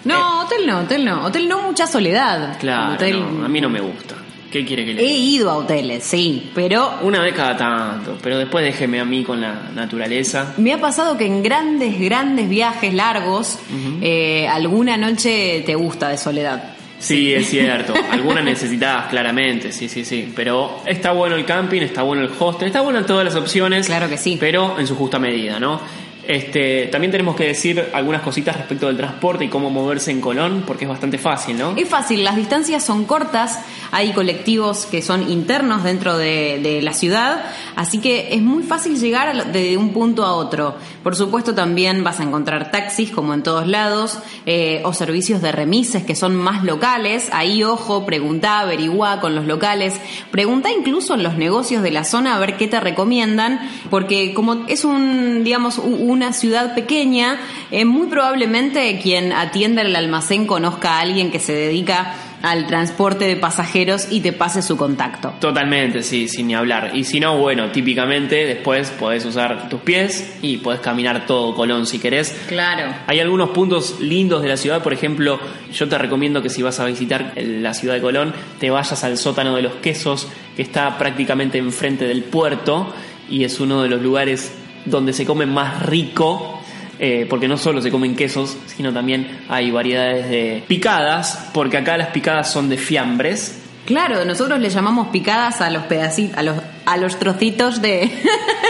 No, 0.06 0.42
hotel 0.42 0.66
no, 0.66 0.80
hotel 0.80 1.06
no. 1.06 1.26
Hotel 1.26 1.48
no, 1.48 1.62
mucha 1.62 1.86
soledad. 1.88 2.58
Claro, 2.60 2.94
Hotel- 2.96 3.20
no, 3.40 3.46
a 3.46 3.48
mí 3.48 3.62
no 3.62 3.70
me 3.70 3.80
gusta. 3.80 4.16
¿Qué 4.52 4.64
quiere 4.66 4.86
que 4.86 4.94
le 4.94 5.02
He 5.04 5.12
ido 5.18 5.52
a 5.52 5.58
hoteles, 5.58 6.04
sí, 6.06 6.50
pero 6.56 7.00
Una 7.02 7.22
vez 7.22 7.34
cada 7.34 7.58
tanto, 7.58 8.18
pero 8.24 8.38
después 8.38 8.64
déjeme 8.64 9.00
a 9.02 9.06
mí 9.06 9.22
con 9.24 9.42
la 9.42 9.54
naturaleza. 9.76 10.54
me 10.58 10.72
ha 10.74 10.80
pasado 10.80 11.18
que 11.18 11.26
en 11.26 11.44
grandes, 11.44 12.00
grandes 12.00 12.48
viajes 12.48 12.94
largos, 12.94 13.60
eh, 14.02 14.48
alguna 14.48 14.96
noche 14.96 15.64
te 15.66 15.76
gusta 15.76 16.08
de 16.10 16.18
soledad. 16.18 16.64
Sí, 17.00 17.32
es 17.34 17.48
cierto. 17.50 17.94
Algunas 18.12 18.44
necesitas, 18.44 19.06
claramente, 19.08 19.72
sí, 19.72 19.88
sí, 19.88 20.04
sí. 20.04 20.32
Pero 20.36 20.82
está 20.88 21.12
bueno 21.12 21.36
el 21.36 21.46
camping, 21.46 21.82
está 21.82 22.02
bueno 22.02 22.24
el 22.24 22.32
hostel, 22.40 22.68
está 22.70 22.82
bueno 22.82 23.06
todas 23.06 23.24
las 23.26 23.36
opciones. 23.36 23.86
Claro 23.86 24.10
que 24.10 24.18
sí. 24.18 24.38
Pero 24.40 24.80
en 24.80 24.88
su 24.88 24.96
justa 24.96 25.20
medida, 25.20 25.60
¿no? 25.60 25.80
Este, 26.28 26.88
también 26.88 27.12
tenemos 27.12 27.36
que 27.38 27.46
decir 27.46 27.86
algunas 27.94 28.22
cositas 28.22 28.58
respecto 28.58 28.88
del 28.88 28.98
transporte 28.98 29.46
y 29.46 29.48
cómo 29.48 29.70
moverse 29.70 30.12
en 30.12 30.20
Colón, 30.20 30.64
porque 30.68 30.84
es 30.84 30.90
bastante 30.90 31.18
fácil, 31.18 31.58
¿no? 31.58 31.74
Es 31.78 31.88
fácil, 31.88 32.24
las 32.26 32.36
distancias 32.36 32.84
son 32.84 33.06
cortas, 33.06 33.62
hay 33.92 34.12
colectivos 34.12 34.86
que 34.86 35.02
son 35.02 35.30
internos 35.32 35.84
dentro 35.86 36.18
de, 36.18 36.80
la 36.84 36.92
ciudad, 36.94 37.46
así 37.78 38.00
que 38.00 38.34
es 38.34 38.42
muy 38.42 38.64
fácil 38.64 39.00
llegar 39.00 39.52
de 39.54 39.78
un 39.78 39.94
punto 39.94 40.26
a 40.26 40.34
otro. 40.34 40.76
Por 41.02 41.16
supuesto 41.16 41.56
también 41.56 42.04
vas 42.04 42.20
a 42.20 42.24
encontrar 42.24 42.72
taxis 42.72 43.10
como 43.10 43.34
en 43.34 43.42
todos 43.42 43.66
lados, 43.66 44.20
eh, 44.46 44.82
o 44.84 44.92
servicios 44.94 45.42
de 45.42 45.52
remises 45.54 46.04
que 46.04 46.16
son 46.16 46.36
más 46.36 46.64
locales, 46.66 47.30
ahí 47.32 47.64
ojo, 47.64 48.06
preguntá, 48.06 48.60
averiguá 48.60 49.22
con 49.22 49.34
los 49.34 49.46
locales, 49.46 49.94
preguntá 50.32 50.70
incluso 50.78 51.14
en 51.14 51.24
los 51.24 51.38
negocios 51.38 51.82
de 51.84 51.92
la 51.92 52.04
zona 52.04 52.36
a 52.36 52.40
ver 52.40 52.58
qué 52.58 52.68
te 52.68 52.80
recomiendan, 52.82 53.60
porque 53.90 54.34
como 54.34 54.66
es 54.68 54.84
un, 54.84 55.44
digamos, 55.46 55.78
u- 55.78 56.17
una 56.18 56.34
ciudad 56.34 56.76
pequeña, 56.76 57.40
eh, 57.72 57.86
muy 57.86 58.08
probablemente 58.08 59.00
quien 59.02 59.32
atienda 59.32 59.84
el 59.84 59.96
almacén 59.96 60.46
conozca 60.46 60.98
a 60.98 61.00
alguien 61.00 61.32
que 61.32 61.40
se 61.40 61.54
dedica 61.54 62.16
al 62.42 62.68
transporte 62.68 63.26
de 63.26 63.36
pasajeros 63.36 64.08
y 64.12 64.22
te 64.22 64.34
pase 64.34 64.62
su 64.62 64.78
contacto. 64.78 65.34
Totalmente, 65.40 66.04
sí, 66.04 66.28
sin 66.28 66.48
ni 66.48 66.56
hablar. 66.56 66.92
Y 66.94 67.04
si 67.04 67.20
no, 67.20 67.38
bueno, 67.38 67.72
típicamente 67.72 68.46
después 68.46 68.90
podés 68.92 69.26
usar 69.26 69.70
tus 69.70 69.82
pies 69.82 70.38
y 70.42 70.58
podés 70.58 70.80
caminar 70.82 71.26
todo 71.26 71.56
Colón 71.56 71.86
si 71.86 72.00
querés. 72.00 72.38
Claro. 72.48 72.94
Hay 73.08 73.20
algunos 73.20 73.50
puntos 73.50 74.00
lindos 74.00 74.42
de 74.42 74.50
la 74.50 74.58
ciudad, 74.58 74.84
por 74.84 74.94
ejemplo, 74.94 75.40
yo 75.74 75.88
te 75.88 75.98
recomiendo 75.98 76.42
que 76.42 76.50
si 76.50 76.62
vas 76.62 76.80
a 76.80 76.86
visitar 76.86 77.34
la 77.36 77.74
ciudad 77.74 77.96
de 77.96 78.02
Colón, 78.02 78.34
te 78.60 78.70
vayas 78.70 79.04
al 79.04 79.18
sótano 79.18 79.56
de 79.56 79.64
los 79.64 79.74
quesos, 79.76 80.28
que 80.56 80.62
está 80.62 80.98
prácticamente 80.98 81.58
enfrente 81.58 82.06
del 82.06 82.24
puerto 82.24 82.94
y 83.30 83.44
es 83.44 83.60
uno 83.60 83.84
de 83.84 83.90
los 83.90 84.02
lugares 84.02 84.54
donde 84.90 85.14
se 85.14 85.26
come 85.26 85.46
más 85.46 85.86
rico. 85.86 86.54
eh, 87.00 87.28
porque 87.30 87.48
no 87.48 87.58
solo 87.58 87.80
se 87.80 87.92
comen 87.92 88.16
quesos, 88.16 88.58
sino 88.66 88.92
también 88.92 89.42
hay 89.50 89.70
variedades 89.70 90.30
de 90.30 90.64
picadas, 90.68 91.50
porque 91.54 91.78
acá 91.78 91.96
las 91.96 92.08
picadas 92.08 92.52
son 92.52 92.70
de 92.70 92.78
fiambres, 92.78 93.62
Claro, 93.86 94.26
nosotros 94.26 94.60
le 94.60 94.70
llamamos 94.70 95.08
picadas 95.14 95.62
a 95.62 95.70
los 95.70 95.84
pedacitos, 95.84 96.38
a 96.38 96.44
los, 96.44 96.58
a 96.86 96.98
los 96.98 97.18
trocitos 97.20 97.82
de... 97.82 98.12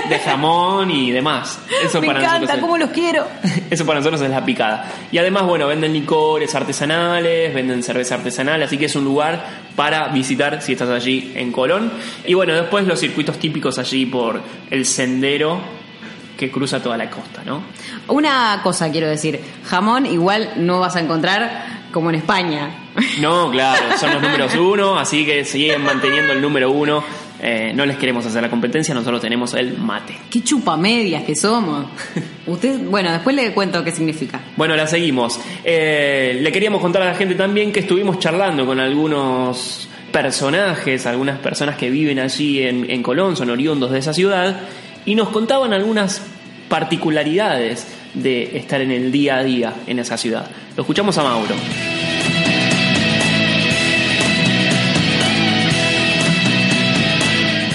de 0.10 0.20
jamón 0.20 0.92
y 0.92 1.10
demás. 1.10 1.58
Eso 1.84 2.00
Me 2.02 2.06
para 2.06 2.20
encanta, 2.20 2.38
nosotros 2.40 2.58
es- 2.58 2.62
cómo 2.62 2.78
los 2.78 2.90
quiero. 2.92 3.28
Eso 3.72 3.84
para 3.88 3.98
nosotros 4.00 4.22
es 4.22 4.30
la 4.30 4.46
picada. 4.46 4.86
Y 5.12 5.18
además, 5.18 5.48
bueno, 5.48 5.66
venden 5.66 5.92
licores 5.94 6.54
artesanales, 6.54 7.52
venden 7.52 7.82
cerveza 7.82 8.14
artesanal, 8.14 8.62
así 8.62 8.78
que 8.78 8.86
es 8.86 8.96
un 8.96 9.06
lugar 9.06 9.44
para 9.76 10.10
visitar 10.10 10.62
si 10.62 10.74
estás 10.74 10.90
allí 10.90 11.32
en 11.34 11.52
Colón. 11.52 11.92
Y 12.24 12.36
bueno, 12.36 12.54
después 12.54 12.86
los 12.86 13.00
circuitos 13.00 13.40
típicos 13.40 13.80
allí 13.80 14.06
por 14.06 14.40
el 14.70 14.86
sendero 14.86 15.60
que 16.38 16.52
cruza 16.52 16.82
toda 16.82 16.98
la 16.98 17.10
costa, 17.10 17.44
¿no? 17.46 17.64
Una 18.08 18.62
cosa 18.64 18.92
quiero 18.92 19.08
decir, 19.08 19.40
jamón 19.66 20.06
igual 20.06 20.54
no 20.58 20.80
vas 20.80 20.96
a 20.96 21.02
encontrar 21.02 21.88
como 21.92 22.10
en 22.10 22.16
España. 22.18 22.70
No, 23.20 23.52
claro, 23.52 23.98
son 23.98 24.14
los 24.14 24.22
números 24.22 24.56
uno, 24.56 24.98
así 24.98 25.26
que 25.26 25.44
siguen 25.44 25.84
manteniendo 25.84 26.34
el 26.34 26.42
número 26.42 26.72
uno. 26.72 27.04
Eh, 27.40 27.72
no 27.76 27.86
les 27.86 27.98
queremos 27.98 28.26
hacer 28.26 28.42
la 28.42 28.50
competencia, 28.50 28.96
nosotros 28.96 29.22
tenemos 29.22 29.54
el 29.54 29.78
mate. 29.78 30.18
Qué 30.30 30.44
chupamedias 30.44 31.24
que 31.24 31.36
somos. 31.36 31.86
Usted, 32.48 32.80
bueno, 32.86 33.12
después 33.12 33.36
le 33.36 33.52
cuento 33.54 33.84
qué 33.84 33.92
significa. 33.92 34.40
Bueno, 34.56 34.76
la 34.76 34.88
seguimos. 34.88 35.40
Eh, 35.64 36.40
le 36.42 36.52
queríamos 36.52 36.82
contar 36.82 37.04
a 37.04 37.06
la 37.06 37.16
gente 37.16 37.36
también 37.36 37.72
que 37.72 37.82
estuvimos 37.82 38.18
charlando 38.20 38.66
con 38.66 38.80
algunos 38.80 39.88
personajes, 40.12 41.06
algunas 41.06 41.38
personas 41.40 41.76
que 41.76 41.90
viven 41.92 42.18
allí 42.18 42.64
en, 42.64 42.90
en 42.90 43.04
Colón, 43.04 43.36
son 43.36 43.52
oriundos 43.52 43.92
de 43.92 44.00
esa 44.00 44.14
ciudad, 44.14 44.62
y 45.08 45.16
nos 45.16 45.30
contaban 45.30 45.72
algunas 45.72 46.20
particularidades 46.70 48.12
de 48.14 48.58
estar 48.58 48.82
en 48.82 48.92
el 48.92 49.10
día 49.10 49.38
a 49.38 49.44
día 49.44 49.74
en 49.88 50.00
esa 50.00 50.18
ciudad. 50.18 50.46
Lo 50.76 50.82
escuchamos 50.82 51.18
a 51.18 51.24
Mauro. 51.24 51.56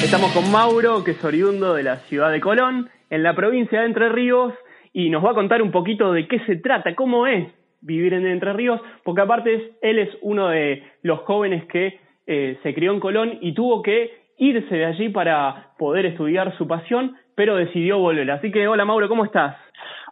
Estamos 0.05 0.31
con 0.33 0.53
Mauro, 0.53 1.03
que 1.03 1.13
es 1.13 1.25
oriundo 1.25 1.73
de 1.73 1.83
la 1.83 1.97
ciudad 2.01 2.31
de 2.31 2.41
Colón, 2.41 2.91
en 3.09 3.23
la 3.23 3.35
provincia 3.35 3.81
de 3.81 3.87
Entre 3.87 4.11
Ríos, 4.11 4.53
y 4.93 5.09
nos 5.09 5.25
va 5.25 5.31
a 5.31 5.35
contar 5.35 5.63
un 5.63 5.73
poquito 5.73 6.13
de 6.13 6.29
qué 6.29 6.39
se 6.41 6.57
trata, 6.57 6.95
cómo 6.95 7.27
es 7.27 7.49
vivir 7.81 8.13
en 8.13 8.27
Entre 8.27 8.53
Ríos, 8.53 8.79
porque 9.05 9.23
aparte 9.23 9.73
él 9.81 9.99
es 9.99 10.11
uno 10.21 10.49
de 10.49 10.85
los 11.01 11.21
jóvenes 11.21 11.65
que 11.65 11.99
eh, 12.27 12.59
se 12.63 12.75
crió 12.75 12.93
en 12.93 13.01
Colón 13.01 13.39
y 13.41 13.55
tuvo 13.55 13.81
que 13.81 14.23
irse 14.43 14.75
de 14.75 14.85
allí 14.85 15.09
para 15.09 15.73
poder 15.79 16.05
estudiar 16.07 16.57
su 16.59 16.67
pasión, 16.67 17.17
pero 17.35 17.57
decidió 17.57 17.99
volver. 17.99 18.31
Así 18.31 18.51
que, 18.51 18.69
hola 18.69 18.85
Mauro, 18.85 19.09
¿cómo 19.09 19.25
estás? 19.25 19.57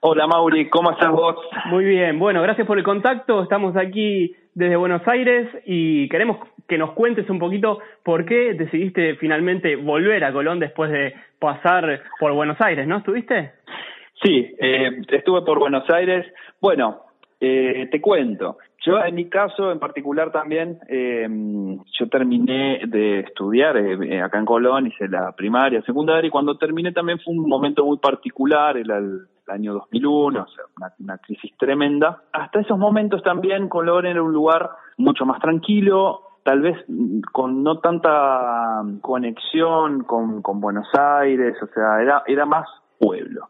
Hola 0.03 0.27
Mauri, 0.27 0.69
¿cómo 0.71 0.93
estás 0.93 1.11
vos? 1.11 1.37
Muy 1.67 1.85
bien, 1.85 2.19
bueno, 2.19 2.41
gracias 2.43 2.67
por 2.67 2.79
el 2.79 2.85
contacto. 2.85 3.43
Estamos 3.43 3.77
aquí 3.77 4.35
desde 4.55 4.77
Buenos 4.77 5.07
Aires 5.07 5.49
y 5.67 6.09
queremos 6.09 6.39
que 6.67 6.79
nos 6.79 6.93
cuentes 6.93 7.29
un 7.29 7.39
poquito 7.39 7.81
por 8.03 8.25
qué 8.25 8.55
decidiste 8.55 9.17
finalmente 9.17 9.77
volver 9.77 10.25
a 10.25 10.33
Colón 10.33 10.59
después 10.59 10.91
de 10.91 11.15
pasar 11.39 12.03
por 12.19 12.33
Buenos 12.33 12.61
Aires, 12.61 12.87
¿no? 12.87 12.99
¿Estuviste? 12.99 13.53
Sí, 14.23 14.55
eh, 14.59 15.03
estuve 15.09 15.43
por 15.43 15.59
Buenos 15.59 15.89
Aires. 15.91 16.27
Bueno, 16.61 17.03
eh, 17.41 17.89
te 17.91 18.01
cuento. 18.01 18.59
Yo 18.83 18.99
en 19.05 19.15
mi 19.15 19.29
caso 19.29 19.71
en 19.71 19.79
particular 19.79 20.33
también, 20.33 20.79
eh, 20.89 21.29
yo 21.99 22.09
terminé 22.09 22.81
de 22.87 23.21
estudiar 23.21 23.77
eh, 23.77 24.23
acá 24.23 24.39
en 24.39 24.47
Colón, 24.47 24.87
hice 24.87 25.07
la 25.07 25.33
primaria, 25.33 25.83
secundaria, 25.83 26.29
y 26.29 26.31
cuando 26.31 26.57
terminé 26.57 26.93
también 26.93 27.19
fue 27.19 27.35
un 27.35 27.47
momento 27.47 27.85
muy 27.85 27.99
particular, 27.99 28.77
era 28.77 28.99
el, 28.99 29.27
año 29.49 29.75
2001, 29.75 30.43
o 30.43 30.47
sea, 30.47 30.65
una, 30.77 30.95
una, 31.01 31.19
crisis 31.19 31.51
tremenda. 31.59 32.23
Hasta 32.33 32.61
esos 32.61 32.79
momentos 32.79 33.21
también 33.25 33.69
Colón 33.69 34.07
era 34.07 34.23
un 34.23 34.33
lugar 34.33 34.71
mucho 34.97 35.27
más 35.27 35.41
tranquilo, 35.41 36.23
tal 36.45 36.61
vez 36.61 36.77
con 37.33 37.65
no 37.65 37.81
tanta 37.81 38.83
conexión 39.01 40.05
con, 40.05 40.41
con 40.41 40.61
Buenos 40.61 40.87
Aires, 40.95 41.57
o 41.63 41.67
sea, 41.75 42.01
era, 42.01 42.23
era 42.29 42.47
más 42.47 42.67
pueblo. 42.99 43.49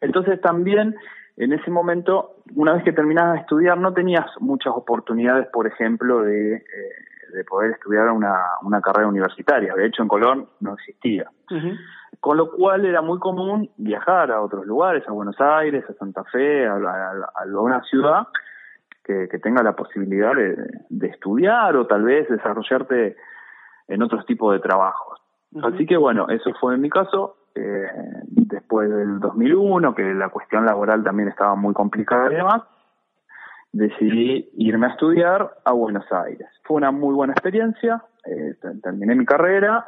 Entonces 0.00 0.40
también 0.40 0.94
en 1.36 1.52
ese 1.52 1.70
momento, 1.70 2.36
una 2.54 2.72
vez 2.72 2.82
que 2.82 2.92
terminabas 2.92 3.34
de 3.34 3.40
estudiar, 3.40 3.78
no 3.78 3.92
tenías 3.92 4.24
muchas 4.40 4.72
oportunidades, 4.74 5.48
por 5.48 5.66
ejemplo, 5.66 6.22
de, 6.22 6.54
eh, 6.54 6.62
de 7.32 7.44
poder 7.44 7.72
estudiar 7.72 8.10
una, 8.10 8.38
una 8.62 8.80
carrera 8.80 9.08
universitaria. 9.08 9.74
De 9.74 9.86
hecho, 9.86 10.02
en 10.02 10.08
Colón 10.08 10.48
no 10.60 10.74
existía. 10.74 11.30
Con 12.20 12.38
lo 12.38 12.50
cual 12.50 12.86
era 12.86 13.02
muy 13.02 13.18
común 13.18 13.70
viajar 13.76 14.30
a 14.30 14.40
otros 14.40 14.66
lugares, 14.66 15.04
a 15.06 15.12
Buenos 15.12 15.38
Aires, 15.38 15.84
a 15.88 15.92
Santa 15.94 16.24
Fe, 16.24 16.66
a, 16.66 16.74
a, 16.74 17.12
a 17.34 17.60
una 17.60 17.82
ciudad 17.82 18.28
que, 19.04 19.28
que, 19.30 19.38
tenga 19.38 19.62
la 19.62 19.76
posibilidad 19.76 20.34
de, 20.34 20.56
de, 20.88 21.06
estudiar 21.08 21.76
o 21.76 21.86
tal 21.86 22.02
vez 22.02 22.28
desarrollarte 22.28 23.16
en 23.88 24.02
otros 24.02 24.24
tipos 24.24 24.52
de 24.54 24.60
trabajos. 24.60 25.20
Así 25.62 25.86
que 25.86 25.96
bueno, 25.96 26.28
eso 26.28 26.52
fue 26.60 26.74
en 26.74 26.80
mi 26.80 26.90
caso 26.90 27.36
eh, 27.56 27.88
después 28.26 28.90
del 28.90 29.18
2001, 29.20 29.94
que 29.94 30.14
la 30.14 30.28
cuestión 30.28 30.66
laboral 30.66 31.02
también 31.02 31.28
estaba 31.28 31.54
muy 31.56 31.74
complicada 31.74 32.30
y 32.30 32.36
demás, 32.36 32.62
decidí 33.72 34.50
irme 34.56 34.86
a 34.86 34.90
estudiar 34.90 35.58
a 35.64 35.72
Buenos 35.72 36.10
Aires. 36.12 36.48
Fue 36.64 36.76
una 36.76 36.90
muy 36.90 37.14
buena 37.14 37.32
experiencia, 37.32 38.02
eh, 38.24 38.54
terminé 38.82 39.14
mi 39.14 39.24
carrera 39.24 39.86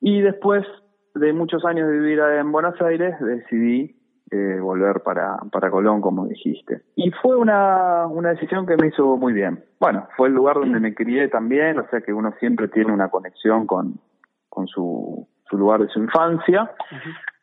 y 0.00 0.20
después 0.20 0.64
de 1.14 1.32
muchos 1.32 1.64
años 1.64 1.88
de 1.88 1.98
vivir 1.98 2.20
en 2.20 2.52
Buenos 2.52 2.80
Aires 2.80 3.14
decidí 3.20 3.96
eh, 4.30 4.60
volver 4.60 5.02
para, 5.02 5.38
para 5.50 5.70
Colón, 5.70 6.00
como 6.00 6.26
dijiste. 6.26 6.82
Y 6.94 7.10
fue 7.10 7.36
una, 7.36 8.06
una 8.06 8.30
decisión 8.30 8.64
que 8.64 8.76
me 8.76 8.88
hizo 8.88 9.16
muy 9.16 9.32
bien. 9.32 9.64
Bueno, 9.80 10.06
fue 10.16 10.28
el 10.28 10.34
lugar 10.34 10.56
donde 10.56 10.78
me 10.78 10.94
crié 10.94 11.28
también, 11.28 11.78
o 11.78 11.88
sea 11.88 12.00
que 12.00 12.12
uno 12.12 12.32
siempre 12.38 12.68
tiene 12.68 12.92
una 12.92 13.08
conexión 13.08 13.66
con, 13.66 13.98
con 14.48 14.68
su 14.68 15.26
su 15.50 15.58
lugar 15.58 15.80
de 15.80 15.88
su 15.88 15.98
infancia, 15.98 16.70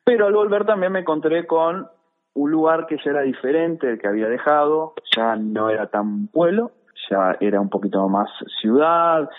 pero 0.03 0.27
al 0.27 0.33
volver 0.33 0.65
también 0.65 0.93
me 0.93 0.99
encontré 0.99 1.45
con 1.45 1.87
un 2.33 2.51
lugar 2.51 2.85
que 2.87 2.97
ya 3.03 3.11
era 3.11 3.21
diferente 3.21 3.87
del 3.87 3.99
que 3.99 4.07
había 4.07 4.27
dejado, 4.27 4.93
ya 5.15 5.35
no 5.35 5.69
era 5.69 5.87
tan 5.87 6.27
pueblo, 6.27 6.71
ya 7.09 7.35
era 7.39 7.59
un 7.59 7.69
poquito 7.69 8.07
más 8.07 8.29
ciudad. 8.61 9.29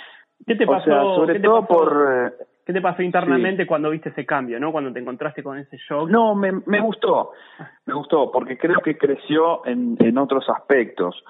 ¿Qué 0.46 0.56
te 0.56 0.66
pasó? 0.66 1.16
sobre 1.16 1.40
todo 1.40 1.66
por... 1.66 2.08
Eh, 2.10 2.44
¿Qué 2.66 2.75
te 2.75 2.82
pasó 2.82 3.00
internamente 3.02 3.66
cuando 3.66 3.88
viste 3.88 4.10
ese 4.10 4.26
cambio, 4.26 4.60
no? 4.60 4.72
Cuando 4.72 4.92
te 4.92 5.00
encontraste 5.00 5.42
con 5.42 5.56
ese 5.56 5.78
shock. 5.78 6.10
No, 6.10 6.34
me, 6.34 6.52
me 6.66 6.80
gustó, 6.80 7.30
me 7.87 7.94
gustó, 7.94 8.30
porque 8.30 8.58
creo 8.58 8.80
que 8.84 8.98
creció 8.98 9.64
en, 9.64 9.96
en 9.98 10.18
otros 10.18 10.44
aspectos. 10.50 11.25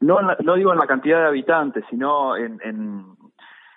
No, 0.00 0.18
no 0.20 0.54
digo 0.56 0.72
en 0.72 0.80
la 0.80 0.88
cantidad 0.88 1.20
de 1.20 1.28
habitantes, 1.28 1.84
sino 1.88 2.36
en, 2.36 2.58
en, 2.64 3.04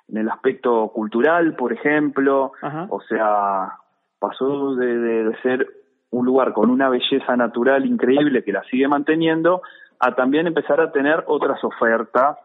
en 0.07 0.17
el 0.17 0.29
aspecto 0.29 0.89
cultural, 0.89 1.55
por 1.55 1.73
ejemplo, 1.73 2.53
Ajá. 2.61 2.87
o 2.89 3.01
sea, 3.01 3.73
pasó 4.19 4.75
de, 4.75 4.97
de, 4.97 5.23
de, 5.25 5.41
ser 5.41 5.67
un 6.11 6.25
lugar 6.25 6.53
con 6.53 6.69
una 6.69 6.89
belleza 6.89 7.35
natural 7.35 7.85
increíble 7.85 8.43
que 8.43 8.51
la 8.51 8.63
sigue 8.65 8.87
manteniendo, 8.87 9.61
a 9.99 10.15
también 10.15 10.47
empezar 10.47 10.79
a 10.79 10.91
tener 10.91 11.23
otras 11.27 11.63
ofertas, 11.63 12.37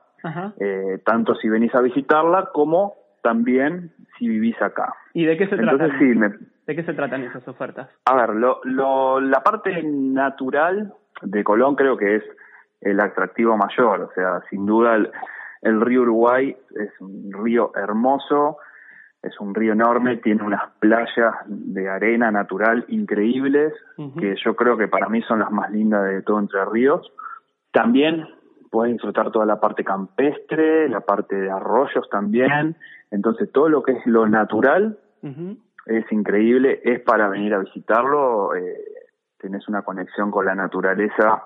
eh, 0.59 1.01
tanto 1.05 1.35
si 1.37 1.49
venís 1.49 1.75
a 1.75 1.81
visitarla 1.81 2.51
como 2.53 2.94
también 3.23 3.92
si 4.18 4.29
vivís 4.29 4.61
acá. 4.61 4.94
¿Y 5.14 5.25
de 5.25 5.37
qué 5.37 5.46
se 5.49 5.55
Entonces, 5.55 5.88
tratan? 5.88 5.99
Sí, 5.99 6.18
me... 6.18 6.29
¿De 6.66 6.77
qué 6.77 6.85
se 6.85 6.94
tratan 6.94 7.23
esas 7.23 7.46
ofertas? 7.49 7.88
A 8.05 8.14
ver, 8.14 8.31
lo, 8.31 8.61
lo, 8.64 9.20
la 9.20 9.42
parte 9.42 9.83
natural 9.83 10.92
de 11.23 11.44
Colón 11.44 11.75
creo 11.75 11.96
que 11.96 12.16
es 12.16 12.25
el 12.81 13.01
atractivo 13.01 13.57
mayor, 13.57 14.03
o 14.03 14.12
sea, 14.14 14.40
sin 14.51 14.66
duda 14.66 14.94
el, 14.94 15.11
el 15.62 15.81
río 15.81 16.03
Uruguay 16.03 16.57
es 16.75 17.01
un 17.01 17.33
río 17.33 17.73
hermoso, 17.75 18.59
es 19.23 19.38
un 19.40 19.55
río 19.55 19.73
enorme, 19.73 20.16
tiene 20.16 20.42
unas 20.42 20.70
playas 20.79 21.35
de 21.46 21.88
arena 21.88 22.31
natural 22.31 22.85
increíbles, 22.88 23.75
uh 23.99 24.05
-huh. 24.05 24.20
que 24.20 24.35
yo 24.42 24.57
creo 24.57 24.77
que 24.79 24.88
para 24.88 25.09
mí 25.09 25.20
son 25.23 25.40
las 25.40 25.51
más 25.51 25.70
lindas 25.70 26.05
de 26.07 26.23
todo 26.23 26.38
Entre 26.38 26.64
Ríos. 26.64 27.12
También 27.70 28.27
puedes 28.70 28.94
disfrutar 28.94 29.31
toda 29.31 29.44
la 29.44 29.61
parte 29.61 29.85
campestre, 29.85 30.88
la 30.88 31.01
parte 31.01 31.37
de 31.37 31.51
arroyos 31.51 32.09
también. 32.11 32.77
Entonces 33.11 33.51
todo 33.53 33.68
lo 33.68 33.83
que 33.83 33.92
es 33.92 34.07
lo 34.07 34.27
natural 34.27 34.99
uh 35.23 35.27
-huh. 35.29 35.57
es 35.87 36.11
increíble, 36.12 36.81
es 36.85 37.01
para 37.01 37.29
venir 37.29 37.53
a 37.53 37.59
visitarlo, 37.59 38.55
eh, 38.55 38.79
tenés 39.38 39.68
una 39.68 39.83
conexión 39.83 40.31
con 40.31 40.46
la 40.46 40.55
naturaleza 40.55 41.44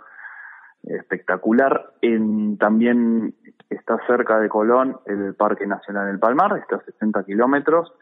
espectacular. 0.83 1.93
En, 2.03 2.59
también 2.59 3.35
está 3.71 3.99
cerca 4.07 4.39
de 4.39 4.49
Colón 4.49 4.99
el 5.07 5.35
Parque 5.35 5.67
Nacional 5.67 6.07
del 6.07 6.19
Palmar, 6.19 6.59
está 6.59 6.77
a 6.77 6.85
60 6.85 7.25
kilómetros. 7.25 7.93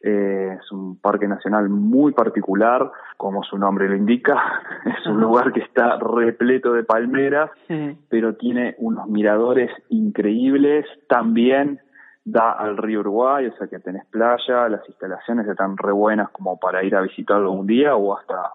Eh, 0.00 0.56
es 0.60 0.70
un 0.70 1.00
parque 1.00 1.26
nacional 1.26 1.68
muy 1.68 2.12
particular, 2.12 2.88
como 3.16 3.42
su 3.42 3.58
nombre 3.58 3.88
lo 3.88 3.96
indica. 3.96 4.62
Es 4.84 5.06
un 5.06 5.20
lugar 5.20 5.52
que 5.52 5.60
está 5.60 5.98
repleto 5.98 6.72
de 6.72 6.84
palmeras, 6.84 7.50
sí. 7.66 7.98
pero 8.08 8.36
tiene 8.36 8.76
unos 8.78 9.08
miradores 9.08 9.70
increíbles. 9.88 10.86
También 11.08 11.80
da 12.24 12.52
al 12.52 12.76
río 12.76 13.00
Uruguay, 13.00 13.46
o 13.46 13.56
sea 13.56 13.66
que 13.66 13.78
tenés 13.80 14.04
playa, 14.06 14.68
las 14.68 14.86
instalaciones 14.86 15.48
están 15.48 15.76
re 15.76 15.92
buenas 15.92 16.28
como 16.30 16.58
para 16.58 16.84
ir 16.84 16.94
a 16.94 17.00
visitarlo 17.00 17.50
un 17.50 17.66
día 17.66 17.96
o 17.96 18.16
hasta 18.16 18.52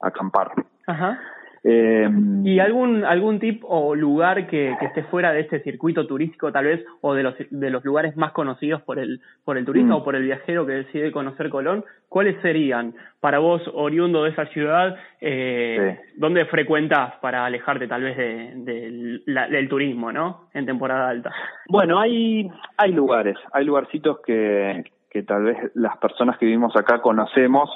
acampar. 0.00 0.52
Ajá. 0.86 1.18
Eh, 1.68 2.08
¿Y 2.44 2.60
algún 2.60 3.04
algún 3.04 3.40
tip 3.40 3.64
o 3.66 3.96
lugar 3.96 4.46
que, 4.46 4.76
que 4.78 4.86
esté 4.86 5.02
fuera 5.04 5.32
de 5.32 5.40
este 5.40 5.64
circuito 5.64 6.06
turístico 6.06 6.52
tal 6.52 6.66
vez 6.66 6.84
o 7.00 7.12
de 7.12 7.24
los 7.24 7.34
de 7.50 7.70
los 7.70 7.84
lugares 7.84 8.16
más 8.16 8.30
conocidos 8.30 8.82
por 8.82 9.00
el 9.00 9.20
por 9.44 9.58
el 9.58 9.64
turista 9.64 9.92
mm. 9.92 9.96
o 9.96 10.04
por 10.04 10.14
el 10.14 10.22
viajero 10.22 10.64
que 10.64 10.74
decide 10.74 11.10
conocer 11.10 11.50
Colón? 11.50 11.84
¿Cuáles 12.08 12.40
serían 12.40 12.94
para 13.18 13.40
vos 13.40 13.62
oriundo 13.74 14.22
de 14.22 14.30
esa 14.30 14.46
ciudad? 14.46 14.96
Eh, 15.20 15.98
sí. 15.98 16.12
¿Dónde 16.20 16.44
frecuentas 16.44 17.14
para 17.20 17.44
alejarte 17.44 17.88
tal 17.88 18.04
vez 18.04 18.16
de, 18.16 18.52
de 18.58 19.20
la, 19.26 19.48
del 19.48 19.68
turismo, 19.68 20.12
no? 20.12 20.48
En 20.54 20.66
temporada 20.66 21.08
alta. 21.08 21.32
Bueno, 21.68 21.98
hay 21.98 22.48
hay 22.76 22.92
lugares, 22.92 23.36
hay 23.52 23.64
lugarcitos 23.64 24.20
que 24.24 24.84
que 25.10 25.24
tal 25.24 25.42
vez 25.42 25.56
las 25.74 25.96
personas 25.96 26.38
que 26.38 26.46
vivimos 26.46 26.76
acá 26.76 27.00
conocemos 27.02 27.68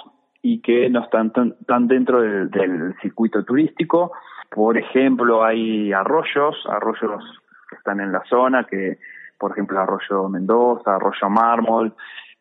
y 0.43 0.61
que 0.61 0.89
no 0.89 1.05
están 1.05 1.33
tan, 1.33 1.57
tan 1.67 1.87
dentro 1.87 2.21
del, 2.21 2.95
circuito 3.03 3.45
turístico. 3.45 4.13
Por 4.51 4.79
ejemplo, 4.79 5.45
hay 5.45 5.93
arroyos, 5.93 6.57
arroyos 6.69 7.23
que 7.69 7.77
están 7.77 8.01
en 8.01 8.13
la 8.13 8.23
zona, 8.29 8.65
que 8.65 8.99
por 9.39 9.53
ejemplo 9.53 9.81
Arroyo 9.81 10.29
Mendoza, 10.29 10.97
Arroyo 10.97 11.31
Mármol, 11.31 11.95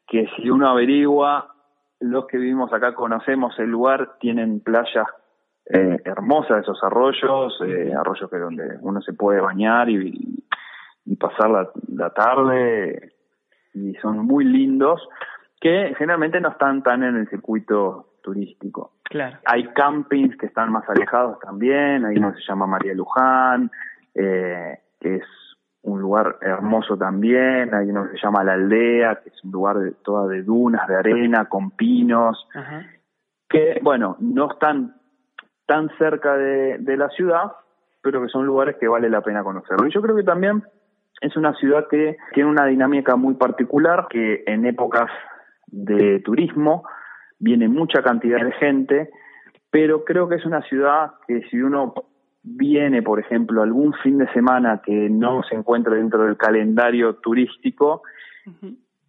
que 0.07 0.27
si 0.35 0.49
uno 0.49 0.69
averigua, 0.69 1.53
los 1.99 2.25
que 2.27 2.37
vivimos 2.37 2.73
acá 2.73 2.93
conocemos 2.93 3.57
el 3.59 3.69
lugar, 3.69 4.17
tienen 4.19 4.59
playas 4.61 5.07
eh, 5.65 5.97
hermosas 6.03 6.63
esos 6.63 6.83
arroyos, 6.83 7.53
eh, 7.65 7.93
arroyos 7.93 8.29
que 8.29 8.37
donde 8.37 8.77
uno 8.81 9.01
se 9.01 9.13
puede 9.13 9.39
bañar 9.39 9.89
y, 9.89 10.35
pasar 11.19 11.49
la 11.87 12.09
tarde 12.11 13.13
y 13.73 13.95
son 13.95 14.19
muy 14.19 14.45
lindos 14.45 15.01
que 15.59 15.93
generalmente 15.97 16.39
no 16.39 16.49
están 16.49 16.83
tan 16.83 17.03
en 17.03 17.17
el 17.17 17.29
circuito 17.29 18.13
turístico. 18.21 18.93
Claro. 19.03 19.37
Hay 19.45 19.67
campings 19.73 20.37
que 20.37 20.45
están 20.45 20.71
más 20.71 20.87
alejados 20.89 21.39
también, 21.39 22.05
hay 22.05 22.17
uno 22.17 22.33
que 22.33 22.39
se 22.39 22.47
llama 22.47 22.67
María 22.67 22.93
Luján, 22.93 23.71
eh, 24.13 24.79
que 24.99 25.15
es 25.15 25.23
un 25.81 26.01
lugar 26.01 26.37
hermoso 26.41 26.97
también, 26.97 27.73
hay 27.73 27.89
uno 27.89 28.03
que 28.03 28.17
se 28.17 28.21
llama 28.21 28.43
La 28.43 28.53
Aldea, 28.53 29.21
que 29.23 29.29
es 29.29 29.43
un 29.43 29.51
lugar 29.51 29.77
de, 29.77 29.91
toda 30.03 30.27
de 30.27 30.43
dunas, 30.43 30.87
de 30.87 30.95
arena, 30.95 31.45
con 31.45 31.71
pinos, 31.71 32.47
que, 33.47 33.79
bueno, 33.81 34.17
no 34.19 34.51
están 34.51 34.95
tan 35.65 35.89
cerca 35.97 36.35
de, 36.35 36.77
de 36.79 36.97
la 36.97 37.09
ciudad, 37.09 37.53
pero 38.01 38.21
que 38.21 38.27
son 38.27 38.45
lugares 38.45 38.75
que 38.77 38.87
vale 38.87 39.09
la 39.09 39.21
pena 39.21 39.43
conocerlo. 39.43 39.87
Y 39.87 39.93
yo 39.93 40.01
creo 40.01 40.15
que 40.15 40.23
también 40.23 40.63
es 41.21 41.35
una 41.35 41.53
ciudad 41.55 41.87
que 41.89 42.17
tiene 42.33 42.49
una 42.49 42.65
dinámica 42.65 43.15
muy 43.15 43.35
particular, 43.35 44.07
que 44.09 44.43
en 44.45 44.65
épocas 44.65 45.09
de 45.71 46.19
turismo 46.19 46.83
viene 47.39 47.67
mucha 47.67 48.03
cantidad 48.03 48.43
de 48.43 48.51
gente, 48.53 49.09
pero 49.71 50.03
creo 50.03 50.27
que 50.27 50.35
es 50.35 50.45
una 50.45 50.61
ciudad 50.63 51.13
que 51.27 51.41
si 51.49 51.61
uno 51.61 51.93
viene, 52.43 53.01
por 53.01 53.19
ejemplo, 53.19 53.61
algún 53.61 53.93
fin 54.03 54.17
de 54.17 54.31
semana 54.31 54.81
que 54.83 55.09
no 55.09 55.43
se 55.43 55.55
encuentra 55.55 55.95
dentro 55.95 56.23
del 56.23 56.37
calendario 56.37 57.15
turístico, 57.15 58.03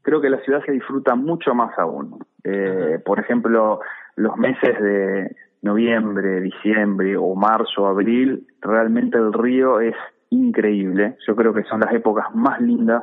creo 0.02 0.20
que 0.20 0.30
la 0.30 0.40
ciudad 0.40 0.62
se 0.64 0.72
disfruta 0.72 1.14
mucho 1.14 1.54
más 1.54 1.76
aún. 1.78 2.18
Eh, 2.44 2.98
por 3.04 3.18
ejemplo, 3.18 3.80
los 4.16 4.36
meses 4.36 4.80
de 4.80 5.36
noviembre, 5.62 6.40
diciembre 6.40 7.16
o 7.16 7.34
marzo, 7.34 7.86
abril, 7.86 8.46
realmente 8.60 9.18
el 9.18 9.32
río 9.32 9.80
es 9.80 9.94
increíble. 10.30 11.16
Yo 11.26 11.36
creo 11.36 11.52
que 11.52 11.64
son 11.64 11.80
las 11.80 11.92
épocas 11.92 12.34
más 12.34 12.60
lindas 12.60 13.02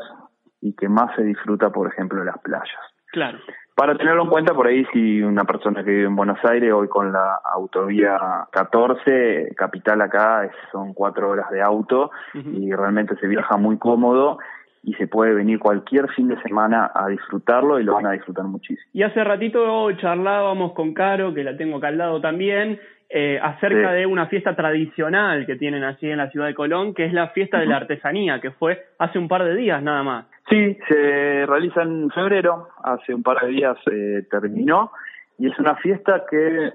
y 0.62 0.74
que 0.74 0.89
más 0.89 1.15
se 1.15 1.24
disfruta, 1.24 1.70
por 1.72 1.88
ejemplo, 1.88 2.20
en 2.20 2.28
las 2.28 2.39
playas. 2.39 2.97
Claro. 3.17 3.39
Para 3.73 3.97
tenerlo 3.97 4.25
en 4.25 4.30
cuenta, 4.30 4.53
por 4.53 4.67
ahí 4.67 4.86
si 4.93 5.23
una 5.23 5.43
persona 5.43 5.84
que 5.84 5.89
vive 5.89 6.06
en 6.06 6.15
Buenos 6.15 6.38
Aires, 6.45 6.71
hoy 6.71 6.88
con 6.88 7.12
la 7.12 7.39
autovía 7.51 8.19
14, 8.51 9.56
capital 9.56 10.03
acá 10.03 10.47
son 10.71 10.93
cuatro 10.93 11.32
horas 11.32 11.49
de 11.49 11.63
auto 11.63 12.12
y 12.36 12.71
realmente 12.71 13.15
se 13.15 13.27
viaja 13.27 13.58
muy 13.58 13.80
cómodo 13.80 14.38
y 14.84 14.93
se 14.93 15.08
puede 15.08 15.34
venir 15.34 15.58
cualquier 15.58 16.08
fin 16.10 16.27
de 16.27 16.39
semana 16.43 16.91
a 16.93 17.08
disfrutarlo 17.08 17.80
y 17.80 17.84
lo 17.84 17.95
van 17.95 18.06
a 18.06 18.12
disfrutar 18.12 18.45
muchísimo. 18.45 18.88
Y 18.93 19.01
hace 19.01 19.23
ratito 19.23 19.91
charlábamos 19.93 20.73
con 20.73 20.93
Caro, 20.93 21.34
que 21.34 21.43
la 21.43 21.58
tengo 21.58 21.77
acá 21.77 21.88
al 21.88 21.97
lado 21.97 22.21
también, 22.21 22.80
eh, 23.10 23.39
acerca 23.41 23.93
de 23.93 24.06
una 24.06 24.28
fiesta 24.28 24.54
tradicional 24.54 25.46
que 25.46 25.56
tienen 25.56 25.84
allí 25.86 26.12
en 26.12 26.17
la 26.17 26.30
ciudad 26.30 26.48
de 26.48 26.54
Colón, 26.54 26.93
que 26.93 27.06
es 27.06 27.13
la 27.13 27.30
fiesta 27.30 27.58
de 27.60 27.65
la 27.65 27.78
artesanía, 27.78 28.41
que 28.41 28.52
fue 28.52 28.84
hace 29.00 29.17
un 29.17 29.30
par 29.30 29.46
de 29.46 29.56
días 29.56 29.82
nada 29.82 30.04
más. 30.04 30.26
Sí, 30.50 30.78
se 30.89 31.46
realiza 31.46 31.84
en 31.84 32.10
febrero, 32.12 32.67
hace 32.84 33.13
un 33.13 33.24
par 33.24 33.39
de 33.41 33.48
días 33.48 33.78
eh, 33.89 34.26
terminó, 34.30 34.91
y 35.38 35.48
es 35.48 35.58
una 35.58 35.76
fiesta 35.76 36.26
que 36.30 36.74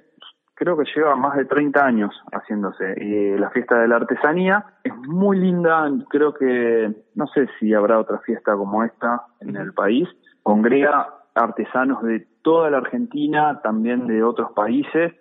creo 0.55 0.79
que 0.79 0.85
lleva 0.97 1.17
más 1.17 1.37
de 1.37 1.45
30 1.45 1.85
años 1.85 2.15
haciéndose. 2.33 2.95
Y 2.99 3.37
la 3.37 3.51
fiesta 3.51 3.79
de 3.81 3.89
la 3.89 3.97
artesanía 3.97 4.65
es 4.85 4.95
muy 4.95 5.39
linda, 5.39 5.87
creo 6.09 6.33
que 6.33 6.91
no 7.15 7.27
sé 7.27 7.47
si 7.59 7.75
habrá 7.75 7.99
otra 7.99 8.21
fiesta 8.21 8.55
como 8.55 8.85
esta 8.85 9.23
en 9.41 9.57
el 9.57 9.75
país. 9.75 10.09
Congrega 10.43 11.09
artesanos 11.35 12.03
de 12.03 12.27
toda 12.43 12.71
la 12.71 12.79
Argentina, 12.79 13.61
también 13.63 14.07
de 14.07 14.23
otros 14.23 14.53
países 14.53 15.13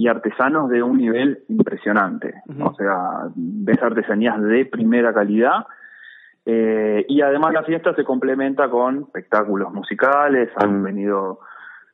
y 0.00 0.08
artesanos 0.08 0.70
de 0.70 0.82
un 0.82 0.96
nivel 0.96 1.40
impresionante. 1.50 2.32
O 2.58 2.72
sea, 2.72 3.28
ves 3.34 3.82
artesanías 3.82 4.40
de 4.40 4.64
primera 4.64 5.12
calidad. 5.12 5.66
Eh, 6.46 7.04
y 7.06 7.20
además 7.20 7.52
la 7.52 7.64
fiesta 7.64 7.94
se 7.94 8.02
complementa 8.02 8.70
con 8.70 9.02
espectáculos 9.02 9.70
musicales, 9.74 10.48
han 10.56 10.82
venido 10.82 11.40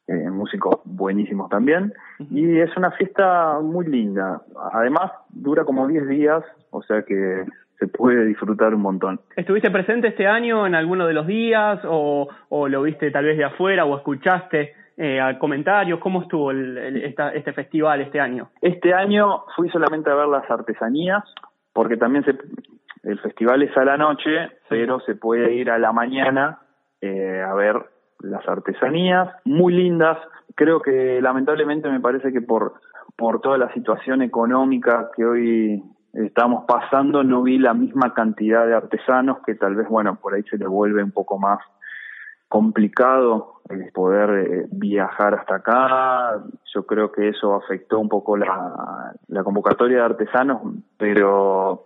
eh, 0.07 0.31
músicos 0.31 0.83
buenísimos 0.85 1.51
también, 1.51 1.93
y 2.31 2.61
es 2.61 2.71
una 2.77 2.93
fiesta 2.93 3.59
muy 3.61 3.89
linda. 3.89 4.41
Además, 4.73 5.11
dura 5.31 5.65
como 5.65 5.89
10 5.89 6.07
días, 6.07 6.45
o 6.71 6.85
sea 6.85 7.03
que 7.03 7.45
se 7.81 7.89
puede 7.89 8.25
disfrutar 8.25 8.73
un 8.73 8.83
montón. 8.83 9.21
¿Estuviste 9.35 9.73
presente 9.73 10.07
este 10.07 10.29
año 10.29 10.65
en 10.65 10.77
alguno 10.77 11.09
de 11.09 11.13
los 11.13 11.27
días 11.27 11.81
o, 11.85 12.29
o 12.51 12.69
lo 12.69 12.83
viste 12.83 13.11
tal 13.11 13.25
vez 13.25 13.37
de 13.37 13.47
afuera 13.47 13.85
o 13.85 13.97
escuchaste 13.97 14.75
eh, 14.97 15.21
comentarios? 15.39 16.01
¿Cómo 16.01 16.23
estuvo 16.23 16.51
el, 16.51 16.79
este 16.79 17.53
festival 17.53 18.01
este 18.01 18.21
año? 18.21 18.51
Este 18.61 18.95
año 18.95 19.45
fui 19.55 19.69
solamente 19.71 20.11
a 20.11 20.15
ver 20.15 20.29
las 20.29 20.51
artesanías, 20.51 21.23
porque 21.73 21.97
también 21.97 22.25
se, 22.25 22.37
el 23.03 23.19
festival 23.21 23.63
es 23.63 23.77
a 23.77 23.85
la 23.85 23.97
noche, 23.97 24.51
pero 24.69 25.01
se 25.01 25.15
puede 25.15 25.53
ir 25.55 25.71
a 25.71 25.79
la 25.79 25.93
mañana 25.93 26.61
eh, 27.01 27.43
a 27.47 27.55
ver 27.55 27.77
las 28.21 28.47
artesanías, 28.49 29.29
muy 29.45 29.75
lindas. 29.75 30.19
Creo 30.55 30.81
que 30.81 31.21
lamentablemente 31.21 31.91
me 31.91 32.01
parece 32.01 32.33
que 32.33 32.41
por, 32.41 32.81
por 33.17 33.41
toda 33.41 33.59
la 33.59 33.73
situación 33.75 34.23
económica 34.23 35.11
que 35.15 35.25
hoy 35.25 35.83
estamos 36.15 36.65
pasando, 36.67 37.23
no 37.23 37.43
vi 37.43 37.59
la 37.59 37.75
misma 37.75 38.15
cantidad 38.15 38.67
de 38.67 38.75
artesanos 38.75 39.39
que 39.45 39.55
tal 39.55 39.77
vez, 39.77 39.87
bueno, 39.89 40.17
por 40.17 40.35
ahí 40.35 40.43
se 40.45 40.57
le 40.57 40.67
vuelve 40.67 41.03
un 41.03 41.13
poco 41.13 41.39
más 41.39 41.61
complicado 42.49 43.61
el 43.69 43.91
poder 43.93 44.31
eh, 44.31 44.67
viajar 44.71 45.35
hasta 45.35 45.57
acá. 45.57 46.43
Yo 46.75 46.87
creo 46.87 47.11
que 47.11 47.29
eso 47.29 47.55
afectó 47.55 47.99
un 47.99 48.09
poco 48.09 48.37
la, 48.37 49.13
la 49.29 49.43
convocatoria 49.45 49.99
de 49.99 50.05
artesanos, 50.05 50.63
pero 50.97 51.85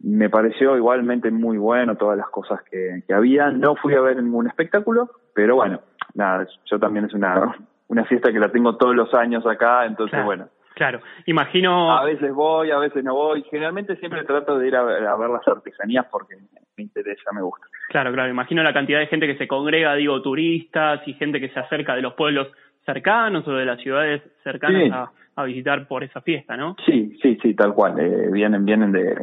me 0.00 0.28
pareció 0.28 0.76
igualmente 0.76 1.30
muy 1.30 1.58
bueno 1.58 1.96
todas 1.96 2.18
las 2.18 2.28
cosas 2.28 2.60
que, 2.70 3.02
que 3.06 3.14
había. 3.14 3.50
No 3.50 3.76
fui 3.76 3.94
a 3.94 4.00
ver 4.00 4.22
ningún 4.22 4.46
espectáculo, 4.46 5.10
pero 5.34 5.56
bueno, 5.56 5.80
nada, 6.14 6.46
yo 6.66 6.78
también 6.78 7.06
es 7.06 7.14
una, 7.14 7.56
una 7.88 8.04
fiesta 8.04 8.32
que 8.32 8.40
la 8.40 8.50
tengo 8.50 8.76
todos 8.76 8.94
los 8.94 9.14
años 9.14 9.46
acá, 9.46 9.86
entonces 9.86 10.24
bueno. 10.24 10.48
Claro, 10.74 11.00
imagino. 11.26 11.92
A 11.92 12.04
veces 12.04 12.32
voy, 12.32 12.70
a 12.70 12.78
veces 12.78 13.04
no 13.04 13.14
voy. 13.14 13.42
Generalmente 13.44 13.96
siempre 13.96 14.24
trato 14.24 14.58
de 14.58 14.68
ir 14.68 14.76
a 14.76 14.82
ver, 14.82 15.06
a 15.06 15.16
ver 15.16 15.30
las 15.30 15.46
artesanías 15.46 16.06
porque 16.10 16.36
me 16.76 16.84
interesa, 16.84 17.30
me 17.32 17.42
gusta. 17.42 17.66
Claro, 17.88 18.12
claro. 18.12 18.30
Imagino 18.30 18.62
la 18.62 18.72
cantidad 18.72 18.98
de 18.98 19.06
gente 19.06 19.26
que 19.26 19.36
se 19.36 19.48
congrega, 19.48 19.94
digo, 19.94 20.20
turistas 20.22 21.06
y 21.06 21.14
gente 21.14 21.40
que 21.40 21.50
se 21.50 21.60
acerca 21.60 21.94
de 21.94 22.02
los 22.02 22.14
pueblos 22.14 22.48
cercanos 22.84 23.46
o 23.46 23.52
de 23.52 23.64
las 23.64 23.80
ciudades 23.80 24.22
cercanas 24.42 24.90
a, 24.92 25.40
a, 25.40 25.44
visitar 25.44 25.86
por 25.86 26.02
esa 26.02 26.20
fiesta, 26.20 26.56
¿no? 26.56 26.76
Sí, 26.84 27.16
sí, 27.22 27.38
sí, 27.42 27.54
tal 27.54 27.74
cual. 27.74 27.98
Eh, 28.00 28.30
vienen, 28.32 28.64
vienen 28.64 28.92
de, 28.92 29.14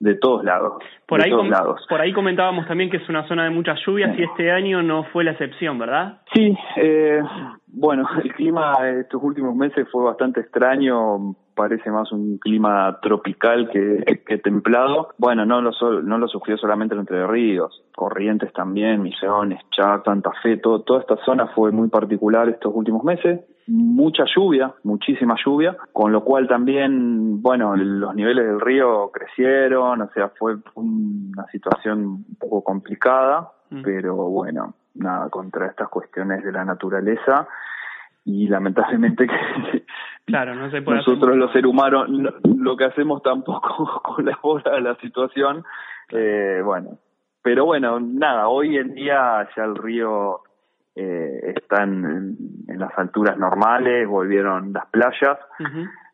de 0.00 0.14
todos 0.16 0.44
lados. 0.44 0.82
Por, 1.10 1.20
ahí, 1.20 1.30
lados. 1.48 1.84
por 1.88 2.00
ahí 2.00 2.12
comentábamos 2.12 2.68
también 2.68 2.88
que 2.88 2.98
es 2.98 3.08
una 3.08 3.26
zona 3.26 3.42
de 3.42 3.50
muchas 3.50 3.80
lluvias 3.84 4.16
y 4.16 4.22
este 4.22 4.52
año 4.52 4.80
no 4.80 5.02
fue 5.12 5.24
la 5.24 5.32
excepción, 5.32 5.76
¿verdad? 5.76 6.20
Sí, 6.32 6.56
eh, 6.76 7.20
bueno, 7.66 8.08
el 8.22 8.32
clima 8.32 8.76
estos 8.88 9.20
últimos 9.20 9.56
meses 9.56 9.88
fue 9.90 10.04
bastante 10.04 10.40
extraño, 10.40 11.34
parece 11.56 11.90
más 11.90 12.12
un 12.12 12.38
clima 12.38 13.00
tropical 13.02 13.68
que, 13.70 14.22
que 14.24 14.38
templado. 14.38 15.08
Bueno, 15.18 15.44
no 15.44 15.60
lo, 15.60 15.72
no 16.02 16.16
lo 16.16 16.28
sufrió 16.28 16.56
solamente 16.56 16.94
el 16.94 17.00
Entre 17.00 17.26
Ríos, 17.26 17.82
Corrientes 17.92 18.52
también, 18.52 19.02
Misiones, 19.02 19.58
Chac, 19.72 20.04
Santa 20.04 20.30
Fe, 20.44 20.58
todo, 20.58 20.82
toda 20.82 21.00
esta 21.00 21.16
zona 21.24 21.48
fue 21.48 21.72
muy 21.72 21.88
particular 21.88 22.48
estos 22.48 22.72
últimos 22.72 23.02
meses 23.02 23.40
mucha 23.70 24.24
lluvia, 24.34 24.74
muchísima 24.82 25.36
lluvia, 25.44 25.76
con 25.92 26.10
lo 26.10 26.24
cual 26.24 26.48
también, 26.48 27.40
bueno, 27.40 27.76
los 27.76 28.14
niveles 28.16 28.44
del 28.46 28.60
río 28.60 29.10
crecieron, 29.12 30.02
o 30.02 30.10
sea, 30.12 30.30
fue 30.30 30.56
una 31.32 31.46
situación 31.46 32.04
un 32.04 32.36
poco 32.38 32.62
complicada, 32.62 33.50
mm. 33.70 33.82
pero 33.82 34.16
bueno, 34.16 34.74
nada, 34.94 35.28
contra 35.30 35.66
estas 35.66 35.88
cuestiones 35.88 36.44
de 36.44 36.52
la 36.52 36.64
naturaleza. 36.64 37.48
Y 38.24 38.48
lamentablemente 38.48 39.26
que 39.26 39.84
claro, 40.26 40.54
no 40.54 40.70
se 40.70 40.80
nosotros 40.82 41.36
los 41.36 41.50
seres 41.52 41.70
humanos 41.70 42.06
lo 42.44 42.76
que 42.76 42.84
hacemos 42.84 43.22
tampoco 43.22 44.02
colabora 44.04 44.76
a 44.76 44.80
la 44.80 44.94
situación, 44.96 45.64
eh, 46.10 46.60
bueno, 46.62 46.98
pero 47.42 47.64
bueno, 47.64 47.98
nada, 47.98 48.48
hoy 48.48 48.76
en 48.76 48.94
día 48.94 49.48
ya 49.56 49.64
el 49.64 49.74
río 49.74 50.42
eh, 50.94 51.54
están 51.56 52.36
en, 52.68 52.78
las 52.78 52.96
alturas 52.98 53.38
normales, 53.38 54.06
volvieron 54.06 54.72
las 54.72 54.86
playas, 54.86 55.38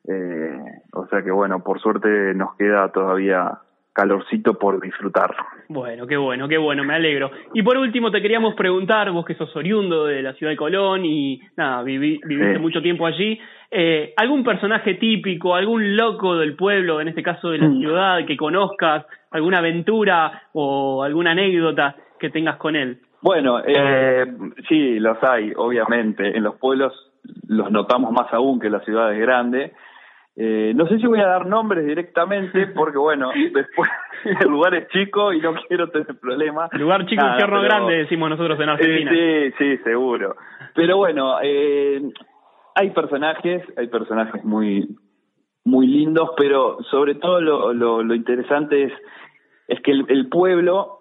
eh, 0.08 0.60
o 0.92 1.06
sea 1.08 1.22
que 1.22 1.30
bueno, 1.32 1.62
por 1.64 1.80
suerte 1.80 2.34
nos 2.34 2.54
queda 2.56 2.92
todavía 2.92 3.58
calorcito 3.96 4.58
por 4.58 4.78
disfrutar. 4.78 5.34
Bueno, 5.68 6.06
qué 6.06 6.18
bueno, 6.18 6.46
qué 6.46 6.58
bueno, 6.58 6.84
me 6.84 6.94
alegro. 6.94 7.30
Y 7.54 7.62
por 7.62 7.78
último 7.78 8.10
te 8.10 8.20
queríamos 8.20 8.54
preguntar, 8.54 9.10
vos 9.10 9.24
que 9.24 9.34
sos 9.34 9.56
oriundo 9.56 10.04
de 10.04 10.22
la 10.22 10.34
ciudad 10.34 10.52
de 10.52 10.56
Colón 10.56 11.06
y 11.06 11.40
nada, 11.56 11.82
viviste 11.82 12.58
mucho 12.58 12.82
tiempo 12.82 13.06
allí, 13.06 13.40
eh, 13.70 14.12
algún 14.18 14.44
personaje 14.44 14.94
típico, 14.94 15.54
algún 15.54 15.96
loco 15.96 16.36
del 16.36 16.56
pueblo, 16.56 17.00
en 17.00 17.08
este 17.08 17.22
caso 17.22 17.48
de 17.48 17.58
la 17.58 17.68
mm. 17.68 17.78
ciudad, 17.80 18.26
que 18.26 18.36
conozcas, 18.36 19.06
alguna 19.30 19.58
aventura 19.58 20.42
o 20.52 21.02
alguna 21.02 21.30
anécdota 21.30 21.96
que 22.20 22.28
tengas 22.28 22.56
con 22.56 22.76
él. 22.76 22.98
Bueno, 23.22 23.60
eh, 23.66 24.26
sí, 24.68 25.00
los 25.00 25.16
hay, 25.24 25.52
obviamente. 25.56 26.36
En 26.36 26.42
los 26.42 26.56
pueblos 26.56 26.92
los 27.48 27.70
notamos 27.70 28.12
más 28.12 28.32
aún 28.32 28.60
que 28.60 28.66
en 28.66 28.74
las 28.74 28.84
ciudades 28.84 29.18
grandes. 29.18 29.72
Eh, 30.38 30.72
no 30.76 30.86
sé 30.86 30.98
si 30.98 31.06
voy 31.06 31.20
a 31.20 31.26
dar 31.26 31.46
nombres 31.46 31.86
directamente 31.86 32.66
porque, 32.74 32.98
bueno, 32.98 33.30
después 33.52 33.90
el 34.40 34.48
lugar 34.48 34.74
es 34.74 34.88
chico 34.88 35.32
y 35.32 35.40
no 35.40 35.54
quiero 35.66 35.88
tener 35.90 36.18
problemas. 36.18 36.70
Lugar 36.74 37.06
chico, 37.06 37.24
y 37.24 37.28
infierno 37.28 37.62
grande, 37.62 37.94
decimos 37.96 38.30
nosotros 38.30 38.60
en 38.60 38.68
Argentina. 38.68 39.10
Sí, 39.10 39.52
sí, 39.58 39.76
seguro. 39.78 40.36
Pero 40.74 40.98
bueno, 40.98 41.38
eh, 41.42 42.02
hay 42.74 42.90
personajes, 42.90 43.62
hay 43.76 43.86
personajes 43.88 44.44
muy 44.44 44.96
muy 45.64 45.88
lindos, 45.88 46.30
pero 46.36 46.78
sobre 46.92 47.16
todo 47.16 47.40
lo, 47.40 47.72
lo, 47.72 48.00
lo 48.00 48.14
interesante 48.14 48.84
es, 48.84 48.92
es 49.66 49.80
que 49.80 49.90
el, 49.90 50.04
el 50.08 50.28
pueblo 50.28 50.96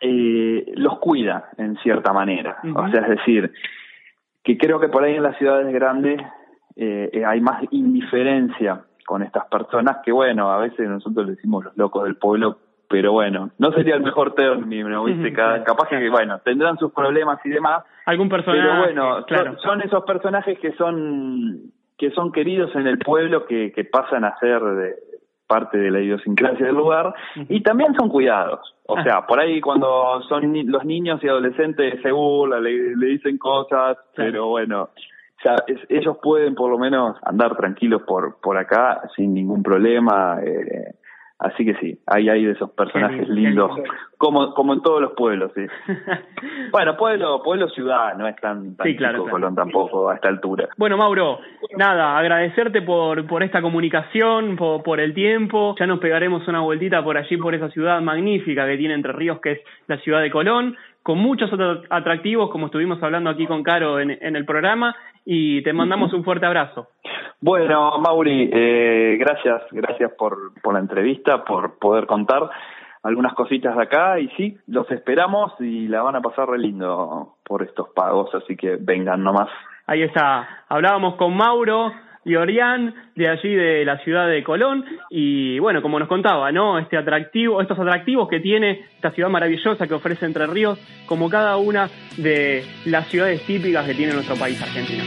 eh, 0.00 0.72
los 0.76 0.98
cuida 0.98 1.48
en 1.58 1.76
cierta 1.78 2.12
manera. 2.12 2.58
O 2.74 2.88
sea, 2.90 3.00
es 3.02 3.08
decir, 3.08 3.52
que 4.44 4.56
creo 4.56 4.78
que 4.78 4.88
por 4.88 5.02
ahí 5.02 5.16
en 5.16 5.22
las 5.22 5.36
ciudades 5.38 5.72
grandes 5.72 6.20
eh, 6.76 7.10
eh, 7.12 7.24
hay 7.24 7.40
más 7.40 7.62
indiferencia 7.70 8.82
con 9.06 9.22
estas 9.22 9.46
personas 9.46 9.98
que, 10.04 10.12
bueno, 10.12 10.50
a 10.50 10.58
veces 10.58 10.88
nosotros 10.88 11.26
le 11.26 11.32
decimos 11.36 11.64
los 11.64 11.76
locos 11.76 12.04
del 12.04 12.16
pueblo, 12.16 12.58
pero 12.88 13.12
bueno, 13.12 13.50
no 13.58 13.72
sería 13.72 13.94
el 13.96 14.02
mejor 14.02 14.34
término, 14.34 15.04
¿viste? 15.04 15.32
Capaz 15.32 15.88
que, 15.88 16.08
bueno, 16.08 16.38
tendrán 16.44 16.76
sus 16.78 16.92
problemas 16.92 17.38
y 17.44 17.50
demás, 17.50 17.84
algún 18.04 18.28
personaje. 18.28 18.62
Pero 18.62 18.78
bueno, 18.78 19.24
claro. 19.26 19.52
son, 19.58 19.60
son 19.60 19.82
esos 19.82 20.04
personajes 20.04 20.58
que 20.60 20.72
son 20.72 21.72
que 21.98 22.10
son 22.10 22.30
queridos 22.30 22.74
en 22.76 22.86
el 22.86 22.98
pueblo, 22.98 23.46
que, 23.46 23.72
que 23.72 23.84
pasan 23.84 24.22
a 24.24 24.36
ser 24.38 24.60
de, 24.62 24.94
parte 25.46 25.78
de 25.78 25.90
la 25.90 26.00
idiosincrasia 26.00 26.66
del 26.66 26.74
lugar, 26.74 27.14
y 27.48 27.62
también 27.62 27.94
son 27.94 28.10
cuidados. 28.10 28.60
O 28.86 28.98
Ah. 28.98 29.02
sea, 29.02 29.26
por 29.26 29.40
ahí 29.40 29.60
cuando 29.62 30.20
son 30.28 30.52
ni- 30.52 30.64
los 30.64 30.84
niños 30.84 31.24
y 31.24 31.28
adolescentes 31.28 32.02
se 32.02 32.12
burlan, 32.12 32.62
le, 32.64 32.94
le 32.96 33.06
dicen 33.06 33.38
cosas, 33.38 33.96
pero 34.14 34.48
bueno, 34.48 34.90
ya 35.44 35.56
es- 35.66 35.86
ellos 35.88 36.18
pueden 36.22 36.54
por 36.54 36.70
lo 36.70 36.78
menos 36.78 37.16
andar 37.24 37.56
tranquilos 37.56 38.02
por, 38.02 38.40
por 38.40 38.56
acá 38.56 39.02
sin 39.16 39.34
ningún 39.34 39.62
problema. 39.62 40.38
eh, 40.42 40.94
así 41.38 41.66
que 41.66 41.74
sí, 41.74 41.98
ahí 42.06 42.28
hay 42.30 42.46
de 42.46 42.52
esos 42.52 42.70
personajes 42.70 43.28
lindo, 43.28 43.68
lindos, 43.68 43.76
lindo. 43.76 43.90
como, 44.16 44.54
como 44.54 44.72
en 44.72 44.80
todos 44.80 45.02
los 45.02 45.12
pueblos, 45.12 45.52
sí. 45.54 45.66
Bueno, 46.72 46.96
pueblo, 46.96 47.42
pueblo 47.42 47.68
ciudad, 47.68 48.16
no 48.16 48.26
es 48.26 48.36
tan, 48.36 48.74
tan 48.76 48.86
Sí, 48.86 48.96
claro, 48.96 49.14
chico 49.14 49.24
claro. 49.24 49.36
Colón 49.36 49.54
tampoco 49.54 50.08
a 50.10 50.14
esta 50.14 50.28
altura. 50.28 50.68
Bueno, 50.76 50.96
Mauro, 50.96 51.38
nada, 51.76 52.16
agradecerte 52.18 52.82
por, 52.82 53.26
por 53.26 53.42
esta 53.42 53.60
comunicación, 53.62 54.56
por, 54.56 54.82
por 54.82 54.98
el 55.00 55.14
tiempo. 55.14 55.74
Ya 55.78 55.86
nos 55.86 55.98
pegaremos 56.00 56.46
una 56.48 56.60
vueltita 56.60 57.02
por 57.04 57.16
allí, 57.18 57.36
por 57.36 57.54
esa 57.54 57.68
ciudad 57.70 58.00
magnífica 58.00 58.66
que 58.66 58.76
tiene 58.76 58.94
Entre 58.94 59.12
Ríos, 59.12 59.40
que 59.40 59.52
es 59.52 59.60
la 59.88 59.98
ciudad 59.98 60.20
de 60.22 60.30
Colón, 60.30 60.76
con 61.06 61.18
muchos 61.18 61.52
otros 61.52 61.84
atractivos, 61.88 62.50
como 62.50 62.66
estuvimos 62.66 63.00
hablando 63.00 63.30
aquí 63.30 63.46
con 63.46 63.62
Caro 63.62 64.00
en, 64.00 64.10
en 64.10 64.34
el 64.34 64.44
programa, 64.44 64.92
y 65.24 65.62
te 65.62 65.72
mandamos 65.72 66.12
un 66.12 66.24
fuerte 66.24 66.46
abrazo. 66.46 66.88
Bueno, 67.40 67.96
Mauri, 68.00 68.50
eh, 68.52 69.16
gracias, 69.16 69.62
gracias 69.70 70.10
por, 70.18 70.60
por 70.60 70.74
la 70.74 70.80
entrevista, 70.80 71.44
por 71.44 71.78
poder 71.78 72.06
contar 72.06 72.50
algunas 73.04 73.34
cositas 73.34 73.76
de 73.76 73.82
acá 73.84 74.18
y 74.18 74.26
sí, 74.30 74.58
los 74.66 74.90
esperamos 74.90 75.52
y 75.60 75.86
la 75.86 76.02
van 76.02 76.16
a 76.16 76.20
pasar 76.20 76.48
re 76.48 76.58
lindo 76.58 77.36
por 77.44 77.62
estos 77.62 77.90
pagos, 77.90 78.34
así 78.34 78.56
que 78.56 78.76
vengan 78.80 79.22
nomás. 79.22 79.48
Ahí 79.86 80.02
está, 80.02 80.64
hablábamos 80.68 81.14
con 81.14 81.36
Mauro 81.36 81.92
y 82.26 82.34
Orián 82.34 82.92
de 83.14 83.28
allí 83.28 83.54
de 83.54 83.84
la 83.84 83.98
ciudad 83.98 84.28
de 84.28 84.42
Colón 84.42 84.84
y 85.08 85.60
bueno, 85.60 85.80
como 85.80 86.00
nos 86.00 86.08
contaba, 86.08 86.50
¿no? 86.50 86.76
Este 86.78 86.96
atractivo, 86.96 87.62
estos 87.62 87.78
atractivos 87.78 88.28
que 88.28 88.40
tiene 88.40 88.80
esta 88.96 89.12
ciudad 89.12 89.30
maravillosa 89.30 89.86
que 89.86 89.94
ofrece 89.94 90.26
Entre 90.26 90.44
Ríos, 90.46 90.76
como 91.06 91.30
cada 91.30 91.56
una 91.56 91.88
de 92.16 92.64
las 92.84 93.06
ciudades 93.06 93.46
típicas 93.46 93.86
que 93.86 93.94
tiene 93.94 94.12
nuestro 94.12 94.34
país 94.34 94.60
argentino. 94.60 95.04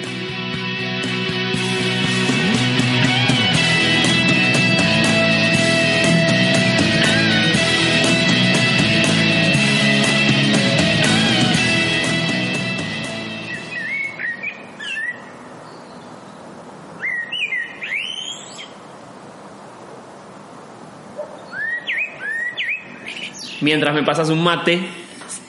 Mientras 23.61 23.93
me 23.93 24.03
pasas 24.03 24.29
un 24.29 24.43
mate, 24.43 24.79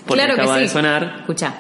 porque 0.06 0.22
claro 0.24 0.34
acaba 0.34 0.54
que 0.54 0.60
sí. 0.60 0.66
de 0.66 0.68
sonar. 0.68 1.16
Escucha. 1.20 1.54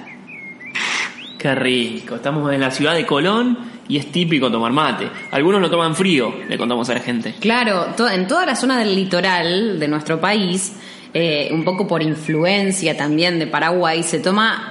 Qué 1.38 1.54
rico. 1.54 2.16
Estamos 2.16 2.52
en 2.52 2.60
la 2.60 2.70
ciudad 2.70 2.94
de 2.94 3.06
Colón 3.06 3.58
y 3.88 3.96
es 3.96 4.12
típico 4.12 4.50
tomar 4.50 4.72
mate. 4.72 5.08
Algunos 5.30 5.60
lo 5.60 5.70
toman 5.70 5.94
frío, 5.96 6.34
le 6.48 6.58
contamos 6.58 6.88
a 6.90 6.94
la 6.94 7.00
gente. 7.00 7.34
Claro, 7.40 7.86
to- 7.96 8.08
en 8.10 8.26
toda 8.26 8.44
la 8.46 8.54
zona 8.54 8.78
del 8.78 8.94
litoral 8.94 9.78
de 9.80 9.88
nuestro 9.88 10.20
país, 10.20 10.74
eh, 11.14 11.48
un 11.52 11.64
poco 11.64 11.86
por 11.88 12.02
influencia 12.02 12.96
también 12.96 13.38
de 13.38 13.46
Paraguay, 13.46 14.02
se 14.02 14.18
toma 14.20 14.69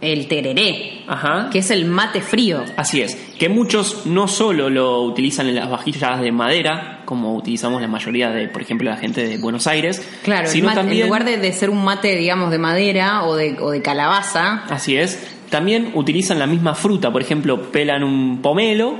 el 0.00 0.28
tereré, 0.28 1.02
Ajá. 1.06 1.48
que 1.50 1.60
es 1.60 1.70
el 1.70 1.84
mate 1.86 2.20
frío. 2.20 2.62
Así 2.76 3.00
es, 3.00 3.14
que 3.38 3.48
muchos 3.48 4.06
no 4.06 4.28
solo 4.28 4.68
lo 4.68 5.02
utilizan 5.02 5.48
en 5.48 5.54
las 5.56 5.70
vajillas 5.70 6.20
de 6.20 6.32
madera, 6.32 7.02
como 7.06 7.34
utilizamos 7.34 7.80
la 7.80 7.88
mayoría 7.88 8.30
de, 8.30 8.48
por 8.48 8.60
ejemplo, 8.62 8.90
la 8.90 8.96
gente 8.96 9.26
de 9.26 9.38
Buenos 9.38 9.66
Aires, 9.66 10.06
Claro, 10.22 10.48
sino 10.48 10.66
mate- 10.68 10.76
también, 10.80 11.00
en 11.02 11.06
lugar 11.08 11.24
de, 11.24 11.38
de 11.38 11.52
ser 11.52 11.70
un 11.70 11.82
mate, 11.84 12.14
digamos, 12.16 12.50
de 12.50 12.58
madera 12.58 13.24
o 13.24 13.36
de, 13.36 13.56
o 13.60 13.70
de 13.70 13.80
calabaza, 13.82 14.64
así 14.68 14.96
es, 14.96 15.26
también 15.50 15.92
utilizan 15.94 16.38
la 16.38 16.46
misma 16.46 16.74
fruta, 16.74 17.10
por 17.12 17.22
ejemplo, 17.22 17.70
pelan 17.72 18.02
un 18.04 18.42
pomelo, 18.42 18.98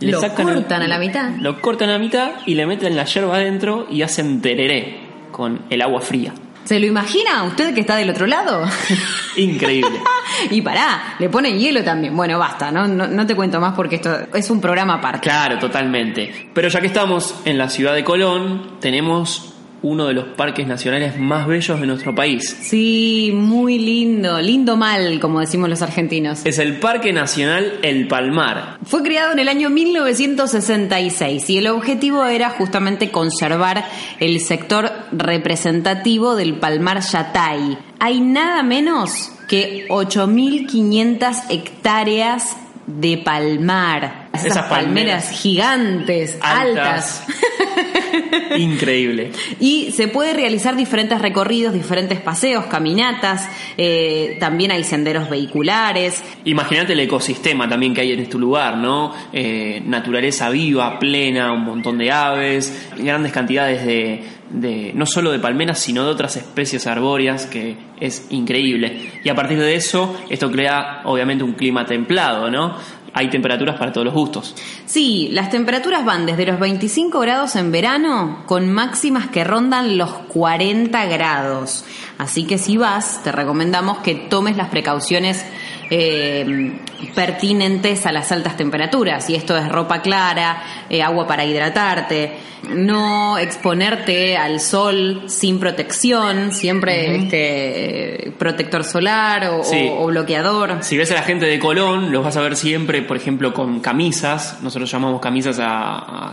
le 0.00 0.12
Lo 0.12 0.20
sacan 0.20 0.48
el- 0.48 0.54
cortan 0.54 0.82
a 0.82 0.88
la 0.88 0.98
mitad. 0.98 1.30
lo 1.40 1.60
cortan 1.60 1.88
a 1.90 1.94
la 1.94 1.98
mitad 1.98 2.30
y 2.46 2.54
le 2.54 2.64
meten 2.66 2.94
la 2.96 3.04
yerba 3.04 3.34
adentro 3.36 3.86
y 3.90 4.02
hacen 4.02 4.40
tereré 4.40 5.00
con 5.32 5.62
el 5.70 5.82
agua 5.82 6.00
fría. 6.00 6.32
¿Se 6.68 6.78
lo 6.78 6.84
imagina 6.84 7.44
usted 7.44 7.72
que 7.72 7.80
está 7.80 7.96
del 7.96 8.10
otro 8.10 8.26
lado? 8.26 8.68
Increíble. 9.36 10.00
y 10.50 10.60
pará, 10.60 11.16
le 11.18 11.30
ponen 11.30 11.58
hielo 11.58 11.82
también. 11.82 12.14
Bueno, 12.14 12.38
basta, 12.38 12.70
¿no? 12.70 12.86
No, 12.86 13.06
no 13.06 13.26
te 13.26 13.34
cuento 13.34 13.58
más 13.58 13.74
porque 13.74 13.94
esto 13.96 14.26
es 14.34 14.50
un 14.50 14.60
programa 14.60 14.94
aparte. 14.94 15.20
Claro, 15.20 15.58
totalmente. 15.58 16.50
Pero 16.52 16.68
ya 16.68 16.80
que 16.82 16.88
estamos 16.88 17.34
en 17.46 17.56
la 17.56 17.70
ciudad 17.70 17.94
de 17.94 18.04
Colón, 18.04 18.76
tenemos 18.80 19.54
uno 19.82 20.06
de 20.06 20.14
los 20.14 20.24
parques 20.36 20.66
nacionales 20.66 21.18
más 21.18 21.46
bellos 21.46 21.80
de 21.80 21.86
nuestro 21.86 22.14
país. 22.14 22.56
Sí, 22.60 23.30
muy 23.34 23.78
lindo, 23.78 24.40
lindo 24.40 24.76
mal, 24.76 25.20
como 25.20 25.40
decimos 25.40 25.68
los 25.68 25.82
argentinos. 25.82 26.44
Es 26.44 26.58
el 26.58 26.78
Parque 26.78 27.12
Nacional 27.12 27.78
El 27.82 28.08
Palmar. 28.08 28.78
Fue 28.84 29.02
creado 29.02 29.32
en 29.32 29.38
el 29.38 29.48
año 29.48 29.70
1966 29.70 31.50
y 31.50 31.58
el 31.58 31.68
objetivo 31.68 32.24
era 32.24 32.50
justamente 32.50 33.10
conservar 33.10 33.84
el 34.20 34.40
sector 34.40 34.90
representativo 35.12 36.34
del 36.34 36.54
Palmar 36.54 37.00
Yatay. 37.00 37.78
Hay 38.00 38.20
nada 38.20 38.62
menos 38.62 39.32
que 39.48 39.86
8.500 39.88 41.44
hectáreas 41.50 42.56
de 42.86 43.18
palmar. 43.18 44.27
Esas, 44.40 44.58
Esas 44.58 44.68
palmeras, 44.68 45.24
palmeras 45.24 45.30
gigantes, 45.30 46.38
altas. 46.40 47.24
Increíble. 48.58 49.30
Y 49.60 49.92
se 49.92 50.08
puede 50.08 50.32
realizar 50.32 50.76
diferentes 50.76 51.20
recorridos, 51.20 51.72
diferentes 51.72 52.20
paseos, 52.20 52.66
caminatas, 52.66 53.48
eh, 53.76 54.36
también 54.40 54.70
hay 54.70 54.84
senderos 54.84 55.28
vehiculares. 55.28 56.22
Imagínate 56.44 56.92
el 56.92 57.00
ecosistema 57.00 57.68
también 57.68 57.94
que 57.94 58.00
hay 58.02 58.12
en 58.12 58.20
este 58.20 58.38
lugar, 58.38 58.76
¿no? 58.76 59.14
Eh, 59.32 59.82
naturaleza 59.84 60.50
viva, 60.50 60.98
plena, 60.98 61.52
un 61.52 61.64
montón 61.64 61.98
de 61.98 62.10
aves, 62.10 62.88
grandes 62.96 63.32
cantidades 63.32 63.84
de, 63.84 64.22
de, 64.50 64.92
no 64.94 65.06
solo 65.06 65.30
de 65.30 65.38
palmeras, 65.38 65.78
sino 65.78 66.04
de 66.04 66.10
otras 66.10 66.36
especies 66.36 66.86
arbóreas, 66.86 67.46
que 67.46 67.76
es 68.00 68.26
increíble. 68.30 69.12
Y 69.24 69.28
a 69.28 69.34
partir 69.34 69.58
de 69.58 69.74
eso, 69.74 70.16
esto 70.30 70.50
crea 70.50 71.02
obviamente 71.04 71.44
un 71.44 71.52
clima 71.52 71.84
templado, 71.84 72.50
¿no? 72.50 72.76
Hay 73.14 73.30
temperaturas 73.30 73.78
para 73.78 73.92
todos 73.92 74.04
los 74.04 74.14
gustos. 74.14 74.54
Sí, 74.86 75.28
las 75.32 75.50
temperaturas 75.50 76.04
van 76.04 76.26
desde 76.26 76.46
los 76.46 76.60
25 76.60 77.20
grados 77.20 77.56
en 77.56 77.72
verano 77.72 78.42
con 78.46 78.72
máximas 78.72 79.28
que 79.28 79.44
rondan 79.44 79.98
los 79.98 80.10
40 80.10 81.06
grados. 81.06 81.84
Así 82.18 82.44
que 82.44 82.58
si 82.58 82.76
vas, 82.76 83.22
te 83.22 83.32
recomendamos 83.32 83.98
que 83.98 84.14
tomes 84.14 84.56
las 84.56 84.68
precauciones 84.68 85.44
eh, 85.90 86.72
pertinentes 87.14 88.06
a 88.06 88.12
las 88.12 88.30
altas 88.32 88.56
temperaturas. 88.56 89.28
Y 89.30 89.34
esto 89.34 89.56
es 89.56 89.68
ropa 89.68 90.02
clara, 90.02 90.62
eh, 90.90 91.02
agua 91.02 91.26
para 91.26 91.44
hidratarte, 91.44 92.32
no 92.74 93.38
exponerte 93.38 94.36
al 94.36 94.60
sol 94.60 95.22
sin 95.26 95.58
protección, 95.60 96.52
siempre 96.52 97.16
este 97.16 98.32
protector 98.38 98.84
solar 98.84 99.44
o, 99.50 99.64
Sí. 99.64 99.88
o- 99.90 100.02
o 100.02 100.06
bloqueador. 100.06 100.78
Si 100.82 100.96
ves 100.96 101.10
a 101.12 101.14
la 101.14 101.22
gente 101.22 101.46
de 101.46 101.58
Colón, 101.58 102.12
los 102.12 102.24
vas 102.24 102.36
a 102.36 102.40
ver 102.40 102.56
siempre, 102.56 103.02
por 103.02 103.16
ejemplo, 103.16 103.54
con 103.54 103.80
camisas. 103.80 104.58
Nosotros 104.62 104.90
llamamos 104.90 105.20
camisas 105.20 105.58
a, 105.60 105.68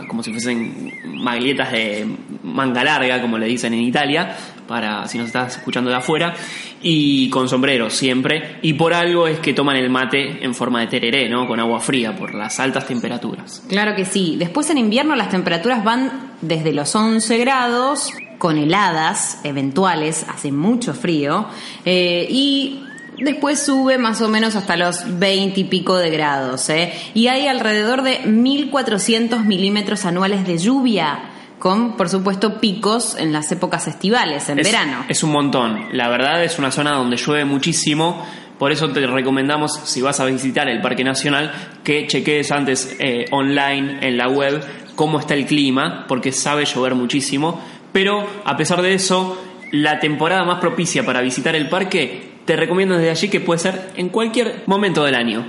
como 0.08 0.22
si 0.22 0.32
fuesen 0.32 0.92
maglietas 1.04 1.72
de 1.72 2.06
manga 2.42 2.84
larga, 2.84 3.20
como 3.20 3.38
le 3.38 3.46
dicen 3.46 3.72
en 3.74 3.80
Italia, 3.80 4.36
para 4.66 5.06
si 5.08 5.18
nos 5.18 5.28
estás 5.28 5.56
escuchando 5.56 5.90
de 5.90 5.96
afuera, 5.96 6.34
y 6.82 7.30
con 7.30 7.48
sombreros 7.48 7.94
siempre. 7.94 8.58
Y 8.62 8.74
por 8.74 8.94
algo 8.94 9.26
es 9.26 9.38
que 9.38 9.52
toman 9.52 9.76
el 9.76 9.90
mate 9.90 10.44
en 10.44 10.54
forma 10.54 10.80
de 10.80 10.86
tereré, 10.86 11.28
¿no? 11.28 11.46
Con 11.46 11.60
agua 11.60 11.80
fría, 11.80 12.16
por 12.16 12.34
las 12.34 12.60
altas 12.60 12.86
temperaturas. 12.86 13.62
Claro 13.68 13.94
que 13.94 14.04
sí. 14.04 14.36
Después 14.38 14.70
en 14.70 14.78
invierno 14.78 15.16
las 15.16 15.30
temperaturas 15.30 15.84
van 15.84 16.32
desde 16.40 16.72
los 16.72 16.94
11 16.94 17.38
grados, 17.38 18.10
con 18.38 18.58
heladas 18.58 19.40
eventuales, 19.44 20.26
hace 20.28 20.52
mucho 20.52 20.94
frío, 20.94 21.46
eh, 21.84 22.26
y 22.30 22.82
después 23.18 23.64
sube 23.64 23.98
más 23.98 24.20
o 24.20 24.28
menos 24.28 24.56
hasta 24.56 24.76
los 24.76 25.18
20 25.18 25.60
y 25.60 25.64
pico 25.64 25.96
de 25.96 26.10
grados. 26.10 26.68
¿eh? 26.68 26.92
Y 27.14 27.28
hay 27.28 27.46
alrededor 27.46 28.02
de 28.02 28.22
1.400 28.24 29.44
milímetros 29.44 30.04
anuales 30.04 30.46
de 30.46 30.58
lluvia, 30.58 31.30
con, 31.58 31.96
por 31.96 32.08
supuesto, 32.08 32.60
picos 32.60 33.16
en 33.18 33.32
las 33.32 33.50
épocas 33.52 33.88
estivales, 33.88 34.48
en 34.48 34.58
es, 34.58 34.66
verano. 34.66 35.04
Es 35.08 35.22
un 35.22 35.32
montón. 35.32 35.88
La 35.92 36.08
verdad 36.08 36.44
es 36.44 36.58
una 36.58 36.70
zona 36.70 36.92
donde 36.92 37.16
llueve 37.16 37.44
muchísimo. 37.44 38.24
Por 38.58 38.72
eso 38.72 38.88
te 38.90 39.06
recomendamos, 39.06 39.80
si 39.84 40.00
vas 40.00 40.20
a 40.20 40.24
visitar 40.24 40.68
el 40.68 40.80
Parque 40.80 41.04
Nacional, 41.04 41.52
que 41.84 42.06
chequees 42.06 42.50
antes 42.52 42.96
eh, 42.98 43.26
online 43.30 43.98
en 44.06 44.16
la 44.16 44.28
web 44.28 44.64
cómo 44.94 45.20
está 45.20 45.34
el 45.34 45.46
clima, 45.46 46.06
porque 46.08 46.32
sabe 46.32 46.64
llover 46.64 46.94
muchísimo. 46.94 47.60
Pero 47.92 48.26
a 48.44 48.56
pesar 48.56 48.82
de 48.82 48.94
eso, 48.94 49.38
la 49.72 50.00
temporada 50.00 50.44
más 50.44 50.58
propicia 50.60 51.04
para 51.04 51.20
visitar 51.20 51.54
el 51.54 51.68
parque 51.68 52.36
te 52.44 52.56
recomiendo 52.56 52.96
desde 52.96 53.10
allí 53.10 53.28
que 53.28 53.40
puede 53.40 53.58
ser 53.58 53.90
en 53.96 54.08
cualquier 54.08 54.62
momento 54.66 55.04
del 55.04 55.14
año. 55.14 55.46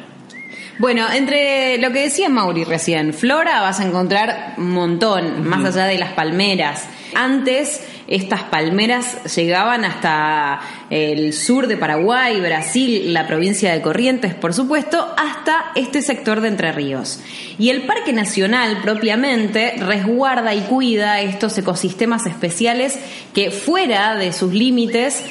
Bueno, 0.80 1.08
entre 1.12 1.80
lo 1.80 1.92
que 1.92 2.04
decía 2.04 2.30
Mauri 2.30 2.64
recién, 2.64 3.12
flora 3.12 3.62
vas 3.62 3.80
a 3.80 3.86
encontrar 3.86 4.54
un 4.58 4.72
montón, 4.74 5.48
más 5.48 5.66
allá 5.66 5.86
de 5.86 5.98
las 5.98 6.14
palmeras. 6.14 6.88
Antes 7.16 7.82
estas 8.08 8.44
palmeras 8.44 9.36
llegaban 9.36 9.84
hasta 9.86 10.60
el 10.92 11.34
sur 11.34 11.66
de 11.66 11.78
Paraguay, 11.78 12.40
Brasil, 12.40 13.12
la 13.12 13.26
provincia 13.26 13.74
de 13.74 13.82
Corrientes, 13.82 14.36
por 14.36 14.54
supuesto, 14.54 15.16
hasta 15.18 15.72
este 15.74 16.04
sector 16.04 16.42
de 16.42 16.50
Entre 16.50 16.72
Ríos. 16.72 17.22
Y 17.58 17.70
el 17.70 17.88
Parque 17.88 18.14
Nacional 18.14 18.78
propiamente 18.84 19.74
resguarda 19.80 20.54
y 20.54 20.62
cuida 20.62 21.22
estos 21.22 21.58
ecosistemas 21.58 22.28
especiales 22.28 23.00
que 23.34 23.50
fuera 23.50 24.16
de 24.16 24.32
sus 24.32 24.54
límites 24.54 25.24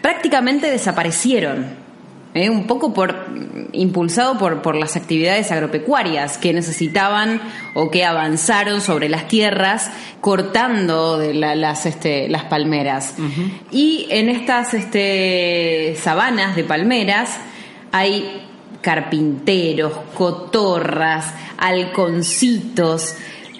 prácticamente 0.00 0.70
desaparecieron. 0.70 1.85
¿Eh? 2.38 2.50
un 2.50 2.66
poco 2.66 2.92
por 2.94 3.26
impulsado 3.72 4.38
por, 4.38 4.62
por 4.62 4.74
las 4.76 4.96
actividades 4.96 5.50
agropecuarias 5.52 6.38
que 6.38 6.52
necesitaban 6.52 7.40
o 7.74 7.90
que 7.90 8.04
avanzaron 8.04 8.80
sobre 8.80 9.08
las 9.08 9.28
tierras 9.28 9.90
cortando 10.20 11.18
de 11.18 11.34
la- 11.34 11.54
las, 11.54 11.84
este, 11.86 12.28
las 12.28 12.44
palmeras. 12.44 13.14
Y 13.70 14.06
en 14.10 14.28
estas 14.30 14.72
este, 14.74 15.96
sabanas 16.00 16.56
de 16.56 16.64
palmeras 16.64 17.38
hay 17.92 18.42
carpinteros, 18.80 19.92
cotorras, 20.14 21.34
halconcitos, 21.58 23.14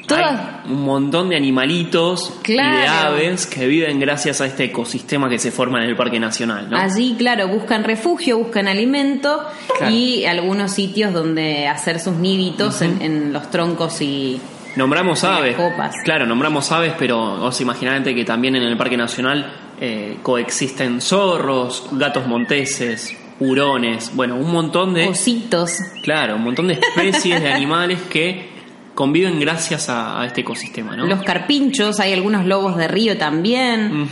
todas... 0.07 0.41
Hay 0.65 0.73
un 0.73 0.85
montón 0.85 1.29
de 1.29 1.37
animalitos 1.37 2.33
y 2.47 2.53
de 2.55 2.61
aves 2.61 3.47
que 3.47 3.67
viven 3.67 3.99
gracias 4.01 4.41
a 4.41 4.47
este 4.47 4.65
ecosistema 4.65 5.29
que 5.29 5.39
se 5.39 5.51
forma 5.51 5.83
en 5.83 5.89
el 5.91 5.97
Parque 5.97 6.19
Nacional, 6.19 6.69
¿no? 6.71 6.77
Allí, 6.79 7.15
claro, 7.19 7.49
buscan 7.49 7.85
refugio, 7.85 8.39
buscan 8.39 8.69
alimento 8.69 9.45
Claro. 9.79 9.95
y 9.95 10.25
algunos 10.25 10.73
sitios 10.73 11.13
donde 11.13 11.67
hacer 11.69 12.01
sus 12.01 12.15
niditos 12.15 12.83
en, 12.83 13.01
en 13.03 13.33
los 13.33 13.51
troncos 13.51 14.01
y... 14.01 14.41
Nombramos 14.77 15.25
aves. 15.25 15.57
copas. 15.57 15.95
Claro, 16.05 16.27
nombramos 16.27 16.71
aves, 16.73 16.93
pero 16.99 17.45
os 17.45 17.61
imaginate 17.61 18.15
que 18.15 18.25
también 18.25 18.57
en 18.57 18.63
el 18.63 18.77
Parque 18.77 18.97
Nacional 18.97 19.51
eh, 19.81 20.19
coexisten 20.23 21.01
zorros, 21.01 21.89
gatos 21.93 22.27
monteses, 22.27 23.17
hurones, 23.41 24.11
bueno, 24.15 24.37
un 24.37 24.51
montón 24.53 24.93
de... 24.95 25.09
Ositos. 25.09 25.77
Claro, 26.03 26.37
un 26.37 26.45
montón 26.45 26.69
de 26.69 26.75
especies 26.75 27.43
de 27.43 27.53
animales 27.53 28.01
que 28.11 28.56
conviven 28.97 29.39
gracias 29.39 29.89
a, 29.89 30.21
a 30.21 30.27
este 30.27 30.41
ecosistema, 30.41 30.97
¿no? 30.97 31.07
Los 31.07 31.23
carpinchos, 31.23 32.01
hay 32.01 32.13
algunos 32.13 32.45
lobos 32.47 32.77
de 32.77 32.89
río 32.89 33.17
también. 33.17 34.09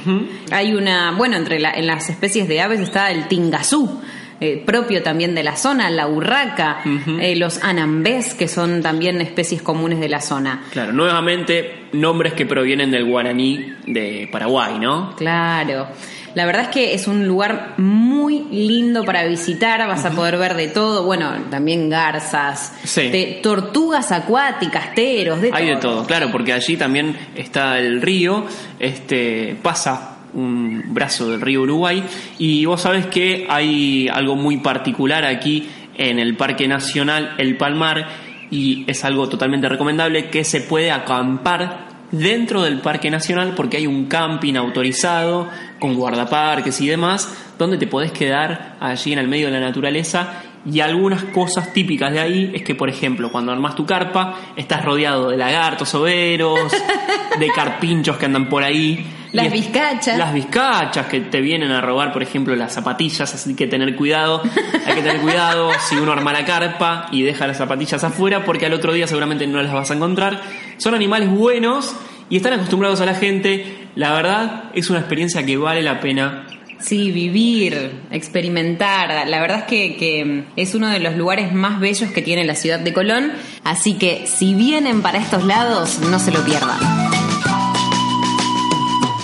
Hay 0.52 0.74
una, 0.74 1.10
bueno, 1.16 1.36
entre 1.36 1.58
la- 1.58 1.72
en 1.72 1.86
las 1.88 2.08
especies 2.10 2.46
de 2.46 2.60
aves 2.60 2.78
está 2.78 3.10
el 3.10 3.26
tingazú, 3.26 4.00
eh, 4.40 4.62
propio 4.64 5.02
también 5.02 5.34
de 5.34 5.42
la 5.42 5.56
zona, 5.56 5.88
la 5.90 6.06
urraca, 6.06 6.82
eh, 7.20 7.34
los 7.36 7.62
anambés, 7.64 8.34
que 8.34 8.46
son 8.46 8.82
también 8.82 9.20
especies 9.20 9.62
comunes 9.62 10.00
de 10.00 10.08
la 10.08 10.20
zona. 10.20 10.62
Claro, 10.70 10.92
nuevamente 10.92 11.86
nombres 11.92 12.34
que 12.34 12.44
provienen 12.44 12.90
del 12.90 13.04
guaraní 13.06 13.72
de 13.86 14.28
Paraguay, 14.30 14.78
¿no? 14.78 15.14
Claro. 15.16 15.86
La 16.34 16.46
verdad 16.46 16.62
es 16.62 16.68
que 16.68 16.94
es 16.94 17.06
un 17.06 17.26
lugar 17.28 17.74
muy 17.76 18.44
lindo 18.50 19.04
para 19.04 19.24
visitar, 19.24 19.86
vas 19.86 20.04
a 20.04 20.10
poder 20.10 20.36
ver 20.36 20.54
de 20.54 20.66
todo, 20.68 21.04
bueno, 21.04 21.32
también 21.50 21.88
garzas, 21.88 22.72
Sí. 22.84 23.38
tortugas 23.42 24.10
acuáticas, 24.10 24.94
teros, 24.94 25.40
de 25.40 25.50
Hay 25.52 25.66
todo. 25.66 25.74
de 25.74 25.80
todo, 25.80 26.06
claro, 26.06 26.30
porque 26.32 26.52
allí 26.52 26.76
también 26.76 27.16
está 27.36 27.78
el 27.78 28.02
río, 28.02 28.46
este 28.80 29.56
pasa 29.62 30.16
un 30.34 30.82
brazo 30.88 31.30
del 31.30 31.40
río 31.40 31.62
Uruguay 31.62 32.02
y 32.38 32.64
vos 32.64 32.80
sabés 32.82 33.06
que 33.06 33.46
hay 33.48 34.08
algo 34.12 34.34
muy 34.34 34.56
particular 34.56 35.24
aquí 35.24 35.68
en 35.96 36.18
el 36.18 36.36
Parque 36.36 36.66
Nacional 36.66 37.34
El 37.38 37.56
Palmar 37.56 38.08
y 38.50 38.82
es 38.88 39.04
algo 39.04 39.28
totalmente 39.28 39.68
recomendable 39.68 40.30
que 40.30 40.42
se 40.42 40.60
puede 40.60 40.90
acampar 40.90 41.93
dentro 42.18 42.62
del 42.62 42.78
Parque 42.80 43.10
Nacional 43.10 43.54
porque 43.56 43.78
hay 43.78 43.86
un 43.86 44.06
camping 44.06 44.54
autorizado 44.54 45.48
con 45.78 45.94
guardaparques 45.94 46.80
y 46.80 46.88
demás 46.88 47.28
donde 47.58 47.78
te 47.78 47.86
podés 47.86 48.12
quedar 48.12 48.76
allí 48.80 49.12
en 49.12 49.18
el 49.18 49.28
medio 49.28 49.46
de 49.46 49.52
la 49.52 49.60
naturaleza 49.60 50.43
y 50.66 50.80
algunas 50.80 51.24
cosas 51.24 51.72
típicas 51.72 52.12
de 52.12 52.20
ahí 52.20 52.50
es 52.54 52.62
que, 52.62 52.74
por 52.74 52.88
ejemplo, 52.88 53.30
cuando 53.30 53.52
armas 53.52 53.74
tu 53.74 53.84
carpa, 53.84 54.34
estás 54.56 54.84
rodeado 54.84 55.28
de 55.28 55.36
lagartos 55.36 55.94
overos, 55.94 56.72
de 57.38 57.48
carpinchos 57.48 58.16
que 58.16 58.26
andan 58.26 58.48
por 58.48 58.62
ahí. 58.62 59.06
Las 59.32 59.52
vizcachas. 59.52 60.16
Las 60.16 60.32
vizcachas 60.32 61.06
que 61.06 61.20
te 61.20 61.40
vienen 61.40 61.70
a 61.72 61.80
robar, 61.80 62.12
por 62.12 62.22
ejemplo, 62.22 62.54
las 62.54 62.72
zapatillas, 62.72 63.34
así 63.34 63.54
que 63.54 63.66
tener 63.66 63.94
cuidado. 63.96 64.42
Hay 64.86 64.94
que 64.94 65.02
tener 65.02 65.20
cuidado 65.20 65.70
si 65.88 65.96
uno 65.96 66.12
arma 66.12 66.32
la 66.32 66.44
carpa 66.44 67.08
y 67.10 67.22
deja 67.22 67.46
las 67.46 67.58
zapatillas 67.58 68.02
afuera, 68.04 68.44
porque 68.44 68.66
al 68.66 68.72
otro 68.72 68.92
día 68.92 69.06
seguramente 69.06 69.46
no 69.46 69.60
las 69.60 69.72
vas 69.72 69.90
a 69.90 69.94
encontrar. 69.94 70.40
Son 70.78 70.94
animales 70.94 71.30
buenos 71.30 71.94
y 72.30 72.36
están 72.36 72.54
acostumbrados 72.54 73.00
a 73.00 73.06
la 73.06 73.14
gente. 73.14 73.88
La 73.96 74.12
verdad, 74.12 74.70
es 74.72 74.88
una 74.88 75.00
experiencia 75.00 75.44
que 75.44 75.56
vale 75.56 75.82
la 75.82 76.00
pena 76.00 76.46
Sí, 76.84 77.10
vivir, 77.12 77.92
experimentar. 78.10 79.26
La 79.26 79.40
verdad 79.40 79.60
es 79.60 79.64
que, 79.64 80.44
es 80.54 80.74
uno 80.74 80.90
de 80.90 80.98
los 80.98 81.16
lugares 81.16 81.50
más 81.54 81.80
bellos 81.80 82.10
que 82.10 82.20
tiene 82.20 82.44
la 82.44 82.54
ciudad 82.54 82.78
de 82.78 82.92
Colón. 82.92 83.32
Así 83.64 83.94
que 83.94 84.26
si 84.26 84.54
vienen 84.54 85.00
para 85.00 85.16
estos 85.16 85.44
lados, 85.44 86.00
no 86.00 86.18
se 86.18 86.30
lo 86.30 86.44
pierdan. 86.44 86.78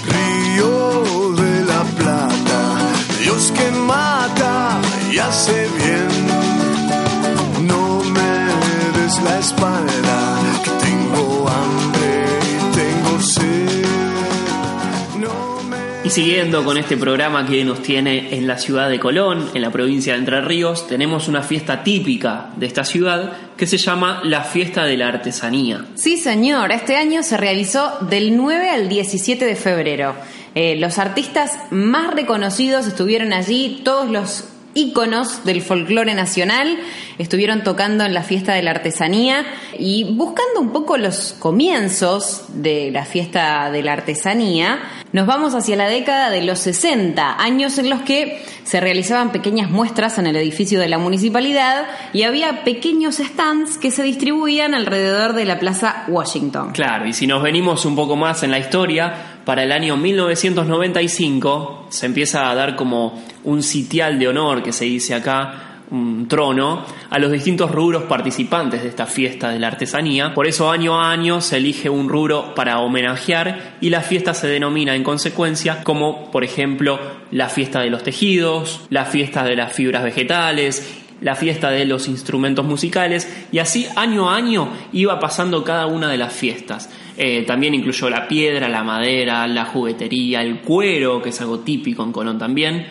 Río 0.06 1.34
de 1.34 1.64
la 1.66 1.82
Plata, 1.98 2.78
Dios 3.22 3.52
que 3.52 3.70
mata 3.72 4.80
y 5.12 5.18
hace 5.18 5.68
bien. 5.76 6.08
No 7.66 8.02
me 8.04 9.00
des 9.02 9.22
la 9.22 9.38
espalda, 9.38 10.09
Siguiendo 16.10 16.64
con 16.64 16.76
este 16.76 16.96
programa 16.96 17.46
que 17.46 17.64
nos 17.64 17.82
tiene 17.82 18.34
en 18.34 18.48
la 18.48 18.58
ciudad 18.58 18.90
de 18.90 18.98
Colón, 18.98 19.48
en 19.54 19.62
la 19.62 19.70
provincia 19.70 20.12
de 20.12 20.18
Entre 20.18 20.40
Ríos, 20.40 20.88
tenemos 20.88 21.28
una 21.28 21.44
fiesta 21.44 21.84
típica 21.84 22.50
de 22.56 22.66
esta 22.66 22.82
ciudad 22.82 23.32
que 23.56 23.68
se 23.68 23.78
llama 23.78 24.20
la 24.24 24.42
Fiesta 24.42 24.82
de 24.84 24.96
la 24.96 25.06
Artesanía. 25.06 25.84
Sí, 25.94 26.16
señor. 26.16 26.72
Este 26.72 26.96
año 26.96 27.22
se 27.22 27.36
realizó 27.36 27.92
del 28.00 28.36
9 28.36 28.70
al 28.70 28.88
17 28.88 29.44
de 29.44 29.54
febrero. 29.54 30.16
Eh, 30.56 30.74
los 30.74 30.98
artistas 30.98 31.56
más 31.70 32.12
reconocidos 32.12 32.88
estuvieron 32.88 33.32
allí, 33.32 33.82
todos 33.84 34.10
los 34.10 34.48
íconos 34.74 35.44
del 35.44 35.62
folclore 35.62 36.14
nacional 36.14 36.78
estuvieron 37.18 37.62
tocando 37.62 38.04
en 38.04 38.14
la 38.14 38.22
fiesta 38.22 38.54
de 38.54 38.62
la 38.62 38.70
artesanía 38.70 39.44
y 39.78 40.04
buscando 40.14 40.60
un 40.60 40.70
poco 40.70 40.96
los 40.96 41.34
comienzos 41.38 42.44
de 42.48 42.90
la 42.90 43.04
fiesta 43.04 43.70
de 43.70 43.82
la 43.82 43.92
artesanía, 43.92 44.78
nos 45.12 45.26
vamos 45.26 45.54
hacia 45.54 45.76
la 45.76 45.88
década 45.88 46.30
de 46.30 46.42
los 46.42 46.60
60, 46.60 47.42
años 47.42 47.78
en 47.78 47.90
los 47.90 48.02
que 48.02 48.42
se 48.62 48.80
realizaban 48.80 49.32
pequeñas 49.32 49.68
muestras 49.70 50.18
en 50.18 50.26
el 50.26 50.36
edificio 50.36 50.78
de 50.78 50.88
la 50.88 50.98
municipalidad 50.98 51.86
y 52.12 52.22
había 52.22 52.62
pequeños 52.62 53.16
stands 53.16 53.76
que 53.76 53.90
se 53.90 54.04
distribuían 54.04 54.74
alrededor 54.74 55.32
de 55.32 55.44
la 55.44 55.58
Plaza 55.58 56.04
Washington. 56.08 56.72
Claro, 56.72 57.06
y 57.06 57.12
si 57.12 57.26
nos 57.26 57.42
venimos 57.42 57.84
un 57.84 57.96
poco 57.96 58.14
más 58.16 58.44
en 58.44 58.52
la 58.52 58.60
historia, 58.60 59.39
para 59.50 59.64
el 59.64 59.72
año 59.72 59.96
1995 59.96 61.86
se 61.88 62.06
empieza 62.06 62.48
a 62.48 62.54
dar 62.54 62.76
como 62.76 63.20
un 63.42 63.64
sitial 63.64 64.16
de 64.16 64.28
honor 64.28 64.62
que 64.62 64.70
se 64.70 64.84
dice 64.84 65.12
acá, 65.12 65.80
un 65.90 66.28
trono, 66.28 66.84
a 67.10 67.18
los 67.18 67.32
distintos 67.32 67.68
rubros 67.72 68.04
participantes 68.04 68.84
de 68.84 68.90
esta 68.90 69.06
fiesta 69.06 69.50
de 69.50 69.58
la 69.58 69.66
artesanía. 69.66 70.34
Por 70.34 70.46
eso 70.46 70.70
año 70.70 71.00
a 71.00 71.10
año 71.10 71.40
se 71.40 71.56
elige 71.56 71.90
un 71.90 72.08
rubro 72.08 72.54
para 72.54 72.78
homenajear 72.78 73.78
y 73.80 73.90
la 73.90 74.02
fiesta 74.02 74.34
se 74.34 74.46
denomina 74.46 74.94
en 74.94 75.02
consecuencia 75.02 75.82
como, 75.82 76.30
por 76.30 76.44
ejemplo, 76.44 77.00
la 77.32 77.48
fiesta 77.48 77.80
de 77.80 77.90
los 77.90 78.04
tejidos, 78.04 78.82
la 78.88 79.04
fiesta 79.04 79.42
de 79.42 79.56
las 79.56 79.72
fibras 79.72 80.04
vegetales, 80.04 81.09
la 81.20 81.34
fiesta 81.34 81.70
de 81.70 81.84
los 81.84 82.08
instrumentos 82.08 82.64
musicales 82.64 83.46
y 83.52 83.58
así 83.58 83.86
año 83.96 84.30
a 84.30 84.36
año 84.36 84.68
iba 84.92 85.18
pasando 85.20 85.64
cada 85.64 85.86
una 85.86 86.08
de 86.08 86.18
las 86.18 86.32
fiestas. 86.32 86.90
Eh, 87.16 87.44
también 87.46 87.74
incluyó 87.74 88.08
la 88.08 88.26
piedra, 88.26 88.68
la 88.68 88.82
madera, 88.82 89.46
la 89.46 89.66
juguetería, 89.66 90.42
el 90.42 90.60
cuero, 90.60 91.20
que 91.20 91.28
es 91.28 91.40
algo 91.40 91.60
típico 91.60 92.02
en 92.02 92.12
Colón 92.12 92.38
también. 92.38 92.86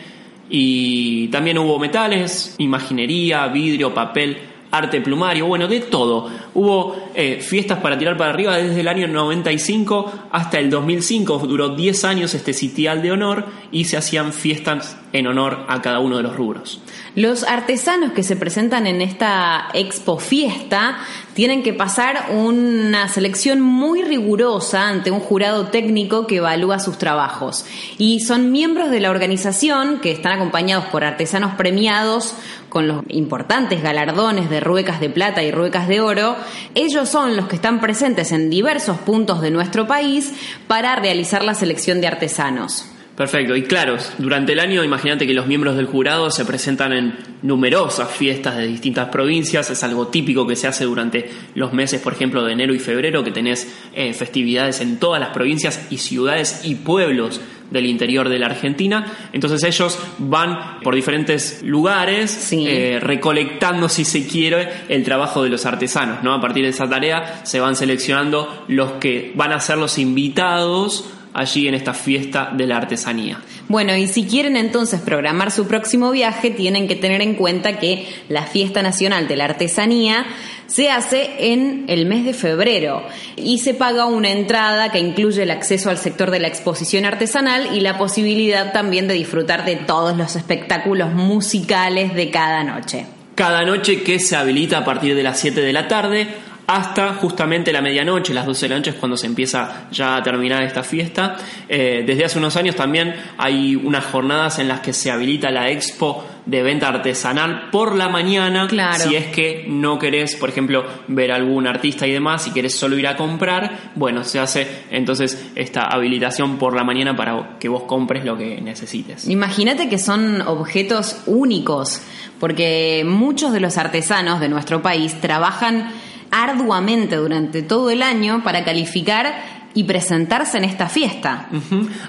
Y 0.49 1.27
también 1.27 1.57
hubo 1.57 1.79
metales, 1.79 2.55
imaginería, 2.57 3.47
vidrio, 3.47 3.93
papel, 3.93 4.37
arte 4.71 5.01
plumario, 5.01 5.45
bueno, 5.45 5.67
de 5.67 5.79
todo. 5.81 6.29
Hubo 6.53 7.09
eh, 7.15 7.39
fiestas 7.41 7.79
para 7.79 7.97
tirar 7.97 8.17
para 8.17 8.31
arriba 8.31 8.57
desde 8.57 8.81
el 8.81 8.87
año 8.87 9.07
95 9.07 10.11
hasta 10.31 10.59
el 10.59 10.69
2005. 10.69 11.39
Duró 11.47 11.69
10 11.69 12.03
años 12.05 12.33
este 12.33 12.53
sitial 12.53 13.01
de 13.01 13.11
honor 13.11 13.45
y 13.71 13.85
se 13.85 13.97
hacían 13.97 14.33
fiestas 14.33 14.97
en 15.13 15.27
honor 15.27 15.65
a 15.67 15.81
cada 15.81 15.99
uno 15.99 16.17
de 16.17 16.23
los 16.23 16.35
rubros. 16.35 16.81
Los 17.19 17.43
artesanos 17.43 18.13
que 18.13 18.23
se 18.23 18.37
presentan 18.37 18.87
en 18.87 19.01
esta 19.01 19.67
expo 19.73 20.19
fiesta 20.19 20.99
tienen 21.33 21.63
que 21.63 21.73
pasar 21.73 22.27
una 22.31 23.09
selección 23.09 23.59
muy 23.59 24.03
rigurosa 24.03 24.87
ante 24.87 25.11
un 25.11 25.19
jurado 25.19 25.67
técnico 25.67 26.27
que 26.27 26.37
evalúa 26.37 26.79
sus 26.79 26.97
trabajos. 26.97 27.65
Y 27.97 28.21
son 28.21 28.53
miembros 28.53 28.89
de 28.89 29.01
la 29.01 29.09
organización 29.09 29.99
que 29.99 30.13
están 30.13 30.31
acompañados 30.31 30.85
por 30.85 31.03
artesanos 31.03 31.55
premiados 31.55 32.35
con 32.69 32.87
los 32.87 33.03
importantes 33.09 33.83
galardones 33.83 34.49
de 34.49 34.61
ruecas 34.61 35.01
de 35.01 35.09
plata 35.09 35.43
y 35.43 35.51
ruecas 35.51 35.89
de 35.89 35.99
oro. 35.99 36.37
Ellos 36.73 37.09
son 37.09 37.35
los 37.35 37.49
que 37.49 37.57
están 37.57 37.81
presentes 37.81 38.31
en 38.31 38.49
diversos 38.49 38.97
puntos 38.97 39.41
de 39.41 39.51
nuestro 39.51 39.87
país 39.87 40.31
para 40.67 40.95
realizar 40.95 41.43
la 41.43 41.53
selección 41.53 41.99
de 41.99 42.07
artesanos. 42.07 42.88
Perfecto, 43.19 43.53
y 43.53 43.63
claro, 43.63 43.97
durante 44.17 44.53
el 44.53 44.61
año 44.61 44.81
imagínate 44.81 45.27
que 45.27 45.33
los 45.33 45.45
miembros 45.45 45.75
del 45.75 45.87
jurado 45.87 46.31
se 46.31 46.45
presentan 46.45 46.93
en 46.93 47.17
numerosas 47.41 48.09
fiestas 48.09 48.55
de 48.55 48.65
distintas 48.65 49.09
provincias, 49.09 49.69
es 49.69 49.83
algo 49.83 50.07
típico 50.07 50.47
que 50.47 50.55
se 50.55 50.67
hace 50.67 50.85
durante 50.85 51.29
los 51.53 51.73
meses, 51.73 51.99
por 51.99 52.13
ejemplo, 52.13 52.45
de 52.45 52.53
enero 52.53 52.73
y 52.73 52.79
febrero, 52.79 53.21
que 53.21 53.31
tenés 53.31 53.75
eh, 53.93 54.13
festividades 54.13 54.79
en 54.79 54.99
todas 54.99 55.19
las 55.19 55.31
provincias 55.31 55.85
y 55.89 55.97
ciudades 55.97 56.61
y 56.63 56.75
pueblos 56.75 57.41
del 57.71 57.87
interior 57.87 58.29
de 58.29 58.39
la 58.39 58.45
Argentina. 58.45 59.05
Entonces 59.33 59.65
ellos 59.65 59.99
van 60.19 60.79
por 60.79 60.95
diferentes 60.95 61.61
lugares 61.61 62.53
eh, 62.53 62.99
recolectando, 63.01 63.89
si 63.89 64.05
se 64.05 64.25
quiere, 64.27 64.69
el 64.87 65.03
trabajo 65.03 65.43
de 65.43 65.49
los 65.49 65.65
artesanos. 65.65 66.23
¿no? 66.23 66.33
A 66.33 66.39
partir 66.39 66.63
de 66.63 66.69
esa 66.69 66.89
tarea 66.89 67.41
se 67.43 67.59
van 67.59 67.75
seleccionando 67.75 68.63
los 68.69 68.93
que 68.93 69.33
van 69.35 69.51
a 69.51 69.59
ser 69.59 69.77
los 69.77 69.97
invitados 69.97 71.11
allí 71.33 71.67
en 71.67 71.75
esta 71.75 71.93
fiesta 71.93 72.51
de 72.53 72.65
la 72.65 72.77
artesanía. 72.77 73.39
Bueno, 73.67 73.95
y 73.95 74.07
si 74.07 74.25
quieren 74.25 74.57
entonces 74.57 74.99
programar 75.01 75.51
su 75.51 75.67
próximo 75.67 76.11
viaje, 76.11 76.49
tienen 76.49 76.87
que 76.87 76.95
tener 76.95 77.21
en 77.21 77.35
cuenta 77.35 77.77
que 77.79 78.07
la 78.27 78.43
fiesta 78.43 78.81
nacional 78.81 79.27
de 79.27 79.35
la 79.35 79.45
artesanía 79.45 80.25
se 80.65 80.89
hace 80.89 81.51
en 81.51 81.85
el 81.87 82.05
mes 82.05 82.25
de 82.25 82.33
febrero 82.33 83.03
y 83.35 83.59
se 83.59 83.73
paga 83.73 84.05
una 84.05 84.29
entrada 84.29 84.91
que 84.91 84.99
incluye 84.99 85.43
el 85.43 85.51
acceso 85.51 85.89
al 85.89 85.97
sector 85.97 86.31
de 86.31 86.39
la 86.39 86.47
exposición 86.47 87.05
artesanal 87.05 87.75
y 87.75 87.79
la 87.79 87.97
posibilidad 87.97 88.71
también 88.71 89.07
de 89.07 89.15
disfrutar 89.15 89.65
de 89.65 89.75
todos 89.75 90.15
los 90.15 90.35
espectáculos 90.35 91.13
musicales 91.13 92.13
de 92.13 92.29
cada 92.29 92.63
noche. 92.63 93.05
Cada 93.35 93.63
noche 93.63 94.03
que 94.03 94.19
se 94.19 94.35
habilita 94.35 94.79
a 94.79 94.85
partir 94.85 95.15
de 95.15 95.23
las 95.23 95.39
7 95.39 95.61
de 95.61 95.73
la 95.73 95.87
tarde 95.87 96.27
hasta 96.69 97.15
justamente 97.15 97.73
la 97.73 97.81
medianoche, 97.81 98.31
las 98.31 98.45
12 98.45 98.67
de 98.67 98.69
la 98.69 98.75
noche 98.75 98.91
es 98.91 98.95
cuando 98.97 99.17
se 99.17 99.25
empieza 99.25 99.87
ya 99.89 100.17
a 100.17 100.21
terminar 100.21 100.61
esta 100.61 100.83
fiesta. 100.83 101.35
Eh, 101.67 102.03
desde 102.05 102.25
hace 102.25 102.37
unos 102.37 102.55
años 102.57 102.75
también 102.75 103.15
hay 103.39 103.75
unas 103.75 104.05
jornadas 104.05 104.59
en 104.59 104.67
las 104.67 104.79
que 104.81 104.93
se 104.93 105.09
habilita 105.09 105.49
la 105.49 105.71
expo 105.71 106.23
de 106.45 106.61
venta 106.61 106.89
artesanal 106.89 107.71
por 107.71 107.95
la 107.95 108.07
mañana. 108.07 108.67
Claro. 108.67 108.99
Si 108.99 109.15
es 109.15 109.25
que 109.29 109.65
no 109.67 109.97
querés, 109.97 110.35
por 110.35 110.49
ejemplo, 110.49 110.85
ver 111.07 111.31
algún 111.31 111.65
artista 111.65 112.05
y 112.05 112.11
demás, 112.11 112.43
si 112.43 112.51
querés 112.51 112.75
solo 112.75 112.99
ir 112.99 113.07
a 113.07 113.17
comprar, 113.17 113.91
bueno, 113.95 114.23
se 114.23 114.39
hace 114.39 114.83
entonces 114.91 115.49
esta 115.55 115.85
habilitación 115.85 116.59
por 116.59 116.75
la 116.75 116.83
mañana 116.83 117.15
para 117.15 117.57
que 117.59 117.67
vos 117.67 117.85
compres 117.85 118.23
lo 118.23 118.37
que 118.37 118.61
necesites. 118.61 119.27
Imagínate 119.27 119.89
que 119.89 119.97
son 119.97 120.43
objetos 120.43 121.23
únicos, 121.25 121.99
porque 122.39 123.03
muchos 123.07 123.53
de 123.53 123.59
los 123.59 123.79
artesanos 123.79 124.39
de 124.39 124.49
nuestro 124.49 124.83
país 124.83 125.19
trabajan 125.19 125.91
arduamente 126.31 127.15
durante 127.15 127.61
todo 127.61 127.89
el 127.89 128.01
año 128.01 128.43
para 128.43 128.63
calificar 128.63 129.59
y 129.73 129.83
presentarse 129.83 130.57
en 130.57 130.63
esta 130.63 130.89
fiesta. 130.89 131.47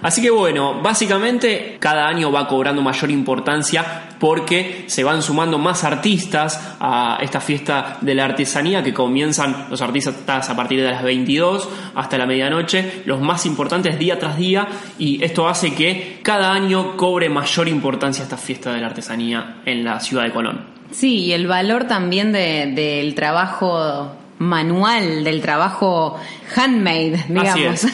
Así 0.03 0.23
que 0.23 0.31
bueno, 0.31 0.81
básicamente 0.83 1.77
cada 1.79 2.07
año 2.09 2.33
va 2.33 2.49
cobrando 2.49 2.83
mayor 2.83 3.11
importancia 3.11 4.09
porque 4.18 4.85
se 4.87 5.05
van 5.05 5.23
sumando 5.23 5.59
más 5.59 5.85
artistas 5.85 6.77
a 6.81 7.18
esta 7.21 7.41
fiesta 7.41 7.99
de 8.01 8.14
la 8.14 8.25
artesanía 8.25 8.83
que 8.83 8.95
comienzan 8.95 9.66
los 9.71 9.81
artistas 9.83 10.51
a 10.51 10.57
partir 10.57 10.81
de 10.81 10.91
las 10.91 11.03
22 11.03 11.68
hasta 11.95 12.18
la 12.18 12.27
medianoche, 12.27 13.03
los 13.05 13.21
más 13.21 13.47
importantes 13.47 13.99
día 13.99 14.18
tras 14.18 14.37
día 14.37 14.66
y 14.99 15.23
esto 15.23 15.49
hace 15.49 15.75
que 15.75 16.21
cada 16.23 16.53
año 16.53 16.97
cobre 16.97 17.29
mayor 17.29 17.68
importancia 17.68 18.23
esta 18.23 18.37
fiesta 18.37 18.73
de 18.73 18.81
la 18.81 18.89
artesanía 18.89 19.61
en 19.64 19.85
la 19.85 20.01
ciudad 20.01 20.25
de 20.25 20.33
Colón. 20.33 20.80
Sí, 20.91 21.24
y 21.24 21.32
el 21.32 21.47
valor 21.47 21.84
también 21.84 22.32
del 22.32 23.14
trabajo 23.14 24.12
manual, 24.38 25.22
del 25.22 25.43
trabajo 25.43 26.18
handmade, 26.57 27.24
digamos. 27.28 27.86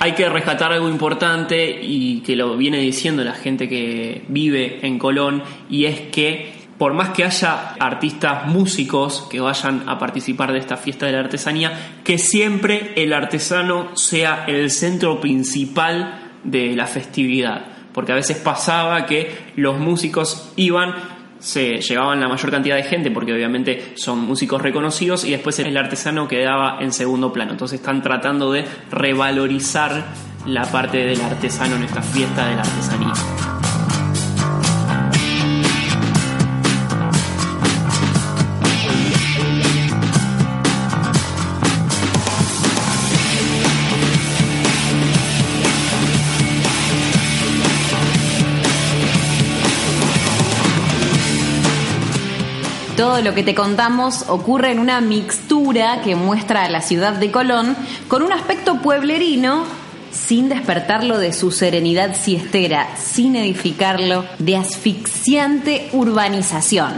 Hay 0.00 0.12
que 0.12 0.28
rescatar 0.28 0.72
algo 0.72 0.88
importante 0.88 1.80
y 1.82 2.20
que 2.20 2.36
lo 2.36 2.56
viene 2.56 2.78
diciendo 2.78 3.24
la 3.24 3.34
gente 3.34 3.68
que 3.68 4.22
vive 4.28 4.78
en 4.86 4.98
Colón 4.98 5.42
y 5.68 5.86
es 5.86 6.00
que 6.12 6.58
por 6.78 6.94
más 6.94 7.08
que 7.08 7.24
haya 7.24 7.74
artistas 7.80 8.46
músicos 8.46 9.26
que 9.28 9.40
vayan 9.40 9.88
a 9.88 9.98
participar 9.98 10.52
de 10.52 10.60
esta 10.60 10.76
fiesta 10.76 11.06
de 11.06 11.12
la 11.12 11.20
artesanía, 11.20 11.76
que 12.04 12.18
siempre 12.18 12.92
el 12.94 13.12
artesano 13.12 13.96
sea 13.96 14.44
el 14.46 14.70
centro 14.70 15.20
principal 15.20 16.30
de 16.44 16.76
la 16.76 16.86
festividad. 16.86 17.66
Porque 17.92 18.12
a 18.12 18.14
veces 18.14 18.36
pasaba 18.36 19.06
que 19.06 19.36
los 19.56 19.80
músicos 19.80 20.52
iban 20.54 20.94
se 21.38 21.80
llevaban 21.80 22.20
la 22.20 22.28
mayor 22.28 22.50
cantidad 22.50 22.76
de 22.76 22.82
gente 22.82 23.10
porque 23.10 23.32
obviamente 23.32 23.92
son 23.96 24.20
músicos 24.20 24.60
reconocidos 24.62 25.24
y 25.24 25.30
después 25.32 25.58
el 25.58 25.76
artesano 25.76 26.28
quedaba 26.28 26.78
en 26.80 26.92
segundo 26.92 27.32
plano. 27.32 27.52
Entonces 27.52 27.80
están 27.80 28.02
tratando 28.02 28.52
de 28.52 28.64
revalorizar 28.90 30.04
la 30.46 30.64
parte 30.64 30.98
del 30.98 31.20
artesano 31.20 31.76
en 31.76 31.84
esta 31.84 32.02
fiesta 32.02 32.48
de 32.48 32.54
la 32.54 32.62
artesanía. 32.62 33.57
Todo 52.98 53.22
lo 53.22 53.32
que 53.32 53.44
te 53.44 53.54
contamos 53.54 54.24
ocurre 54.28 54.72
en 54.72 54.80
una 54.80 55.00
mixtura 55.00 56.00
que 56.02 56.16
muestra 56.16 56.64
a 56.64 56.68
la 56.68 56.82
ciudad 56.82 57.12
de 57.12 57.30
Colón 57.30 57.76
con 58.08 58.22
un 58.22 58.32
aspecto 58.32 58.82
pueblerino 58.82 59.62
sin 60.10 60.48
despertarlo 60.48 61.16
de 61.16 61.32
su 61.32 61.52
serenidad 61.52 62.16
siestera, 62.16 62.96
sin 62.96 63.36
edificarlo 63.36 64.24
de 64.40 64.56
asfixiante 64.56 65.90
urbanización. 65.92 66.90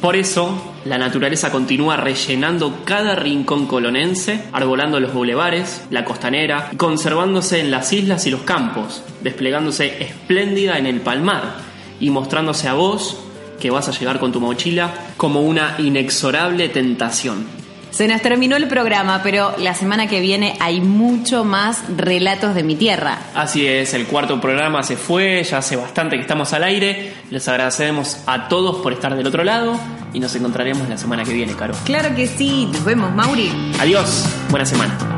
Por 0.00 0.14
eso, 0.14 0.74
la 0.84 0.96
naturaleza 0.96 1.50
continúa 1.50 1.96
rellenando 1.96 2.84
cada 2.84 3.16
rincón 3.16 3.66
colonense, 3.66 4.44
arbolando 4.52 5.00
los 5.00 5.12
bulevares, 5.12 5.86
la 5.90 6.04
costanera, 6.04 6.70
conservándose 6.76 7.58
en 7.58 7.72
las 7.72 7.92
islas 7.92 8.28
y 8.28 8.30
los 8.30 8.42
campos, 8.42 9.02
desplegándose 9.22 10.04
espléndida 10.04 10.78
en 10.78 10.86
el 10.86 11.00
palmar 11.00 11.56
y 11.98 12.10
mostrándose 12.10 12.68
a 12.68 12.74
vos 12.74 13.18
que 13.62 13.70
vas 13.70 13.88
a 13.88 13.92
llegar 13.92 14.18
con 14.18 14.32
tu 14.32 14.40
mochila 14.40 14.92
como 15.16 15.40
una 15.42 15.76
inexorable 15.78 16.68
tentación. 16.68 17.46
Se 17.92 18.08
nos 18.08 18.20
terminó 18.22 18.56
el 18.56 18.66
programa, 18.66 19.20
pero 19.22 19.54
la 19.58 19.74
semana 19.74 20.08
que 20.08 20.20
viene 20.20 20.56
hay 20.58 20.80
mucho 20.80 21.44
más 21.44 21.84
relatos 21.96 22.56
de 22.56 22.64
mi 22.64 22.74
tierra. 22.74 23.18
Así 23.34 23.64
es, 23.64 23.94
el 23.94 24.06
cuarto 24.06 24.40
programa 24.40 24.82
se 24.82 24.96
fue, 24.96 25.44
ya 25.44 25.58
hace 25.58 25.76
bastante 25.76 26.16
que 26.16 26.22
estamos 26.22 26.52
al 26.54 26.64
aire. 26.64 27.12
Les 27.30 27.46
agradecemos 27.46 28.18
a 28.26 28.48
todos 28.48 28.78
por 28.78 28.94
estar 28.94 29.14
del 29.14 29.26
otro 29.26 29.44
lado 29.44 29.78
y 30.12 30.18
nos 30.18 30.34
encontraremos 30.34 30.88
la 30.88 30.98
semana 30.98 31.22
que 31.22 31.34
viene, 31.34 31.54
Caro. 31.54 31.74
Claro 31.84 32.16
que 32.16 32.26
sí, 32.26 32.66
nos 32.72 32.84
vemos, 32.84 33.14
Mauri. 33.14 33.52
Adiós, 33.78 34.26
buena 34.50 34.66
semana. 34.66 35.11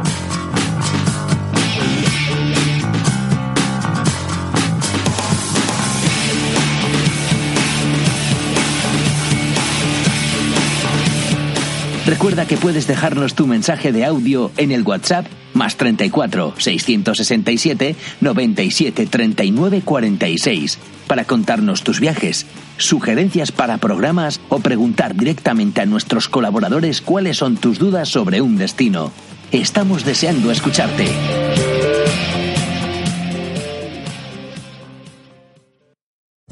Recuerda 12.07 12.46
que 12.46 12.59
puedes 12.59 12.86
dejarnos 12.86 13.34
tu 13.34 13.46
mensaje 13.46 13.90
de 13.90 14.05
audio 14.05 14.50
en 14.59 14.72
el 14.72 14.82
WhatsApp 14.82 15.26
más 15.55 15.76
34 15.76 16.55
667 16.59 17.96
97 18.20 19.07
39 19.07 19.82
46 19.82 20.78
para 21.07 21.24
contarnos 21.24 21.82
tus 21.82 22.00
viajes, 22.00 22.46
sugerencias 22.76 23.52
para 23.52 23.78
programas 23.78 24.40
o 24.50 24.61
preguntar 24.61 25.14
directamente 25.14 25.80
a 25.80 25.86
nuestros 25.86 26.28
colaboradores 26.28 27.00
cuáles 27.00 27.38
son 27.38 27.57
tus 27.57 27.78
dudas 27.78 28.11
sobre 28.11 28.42
un 28.42 28.59
destino. 28.59 29.11
Estamos 29.50 30.05
deseando 30.05 30.50
escucharte. 30.50 31.07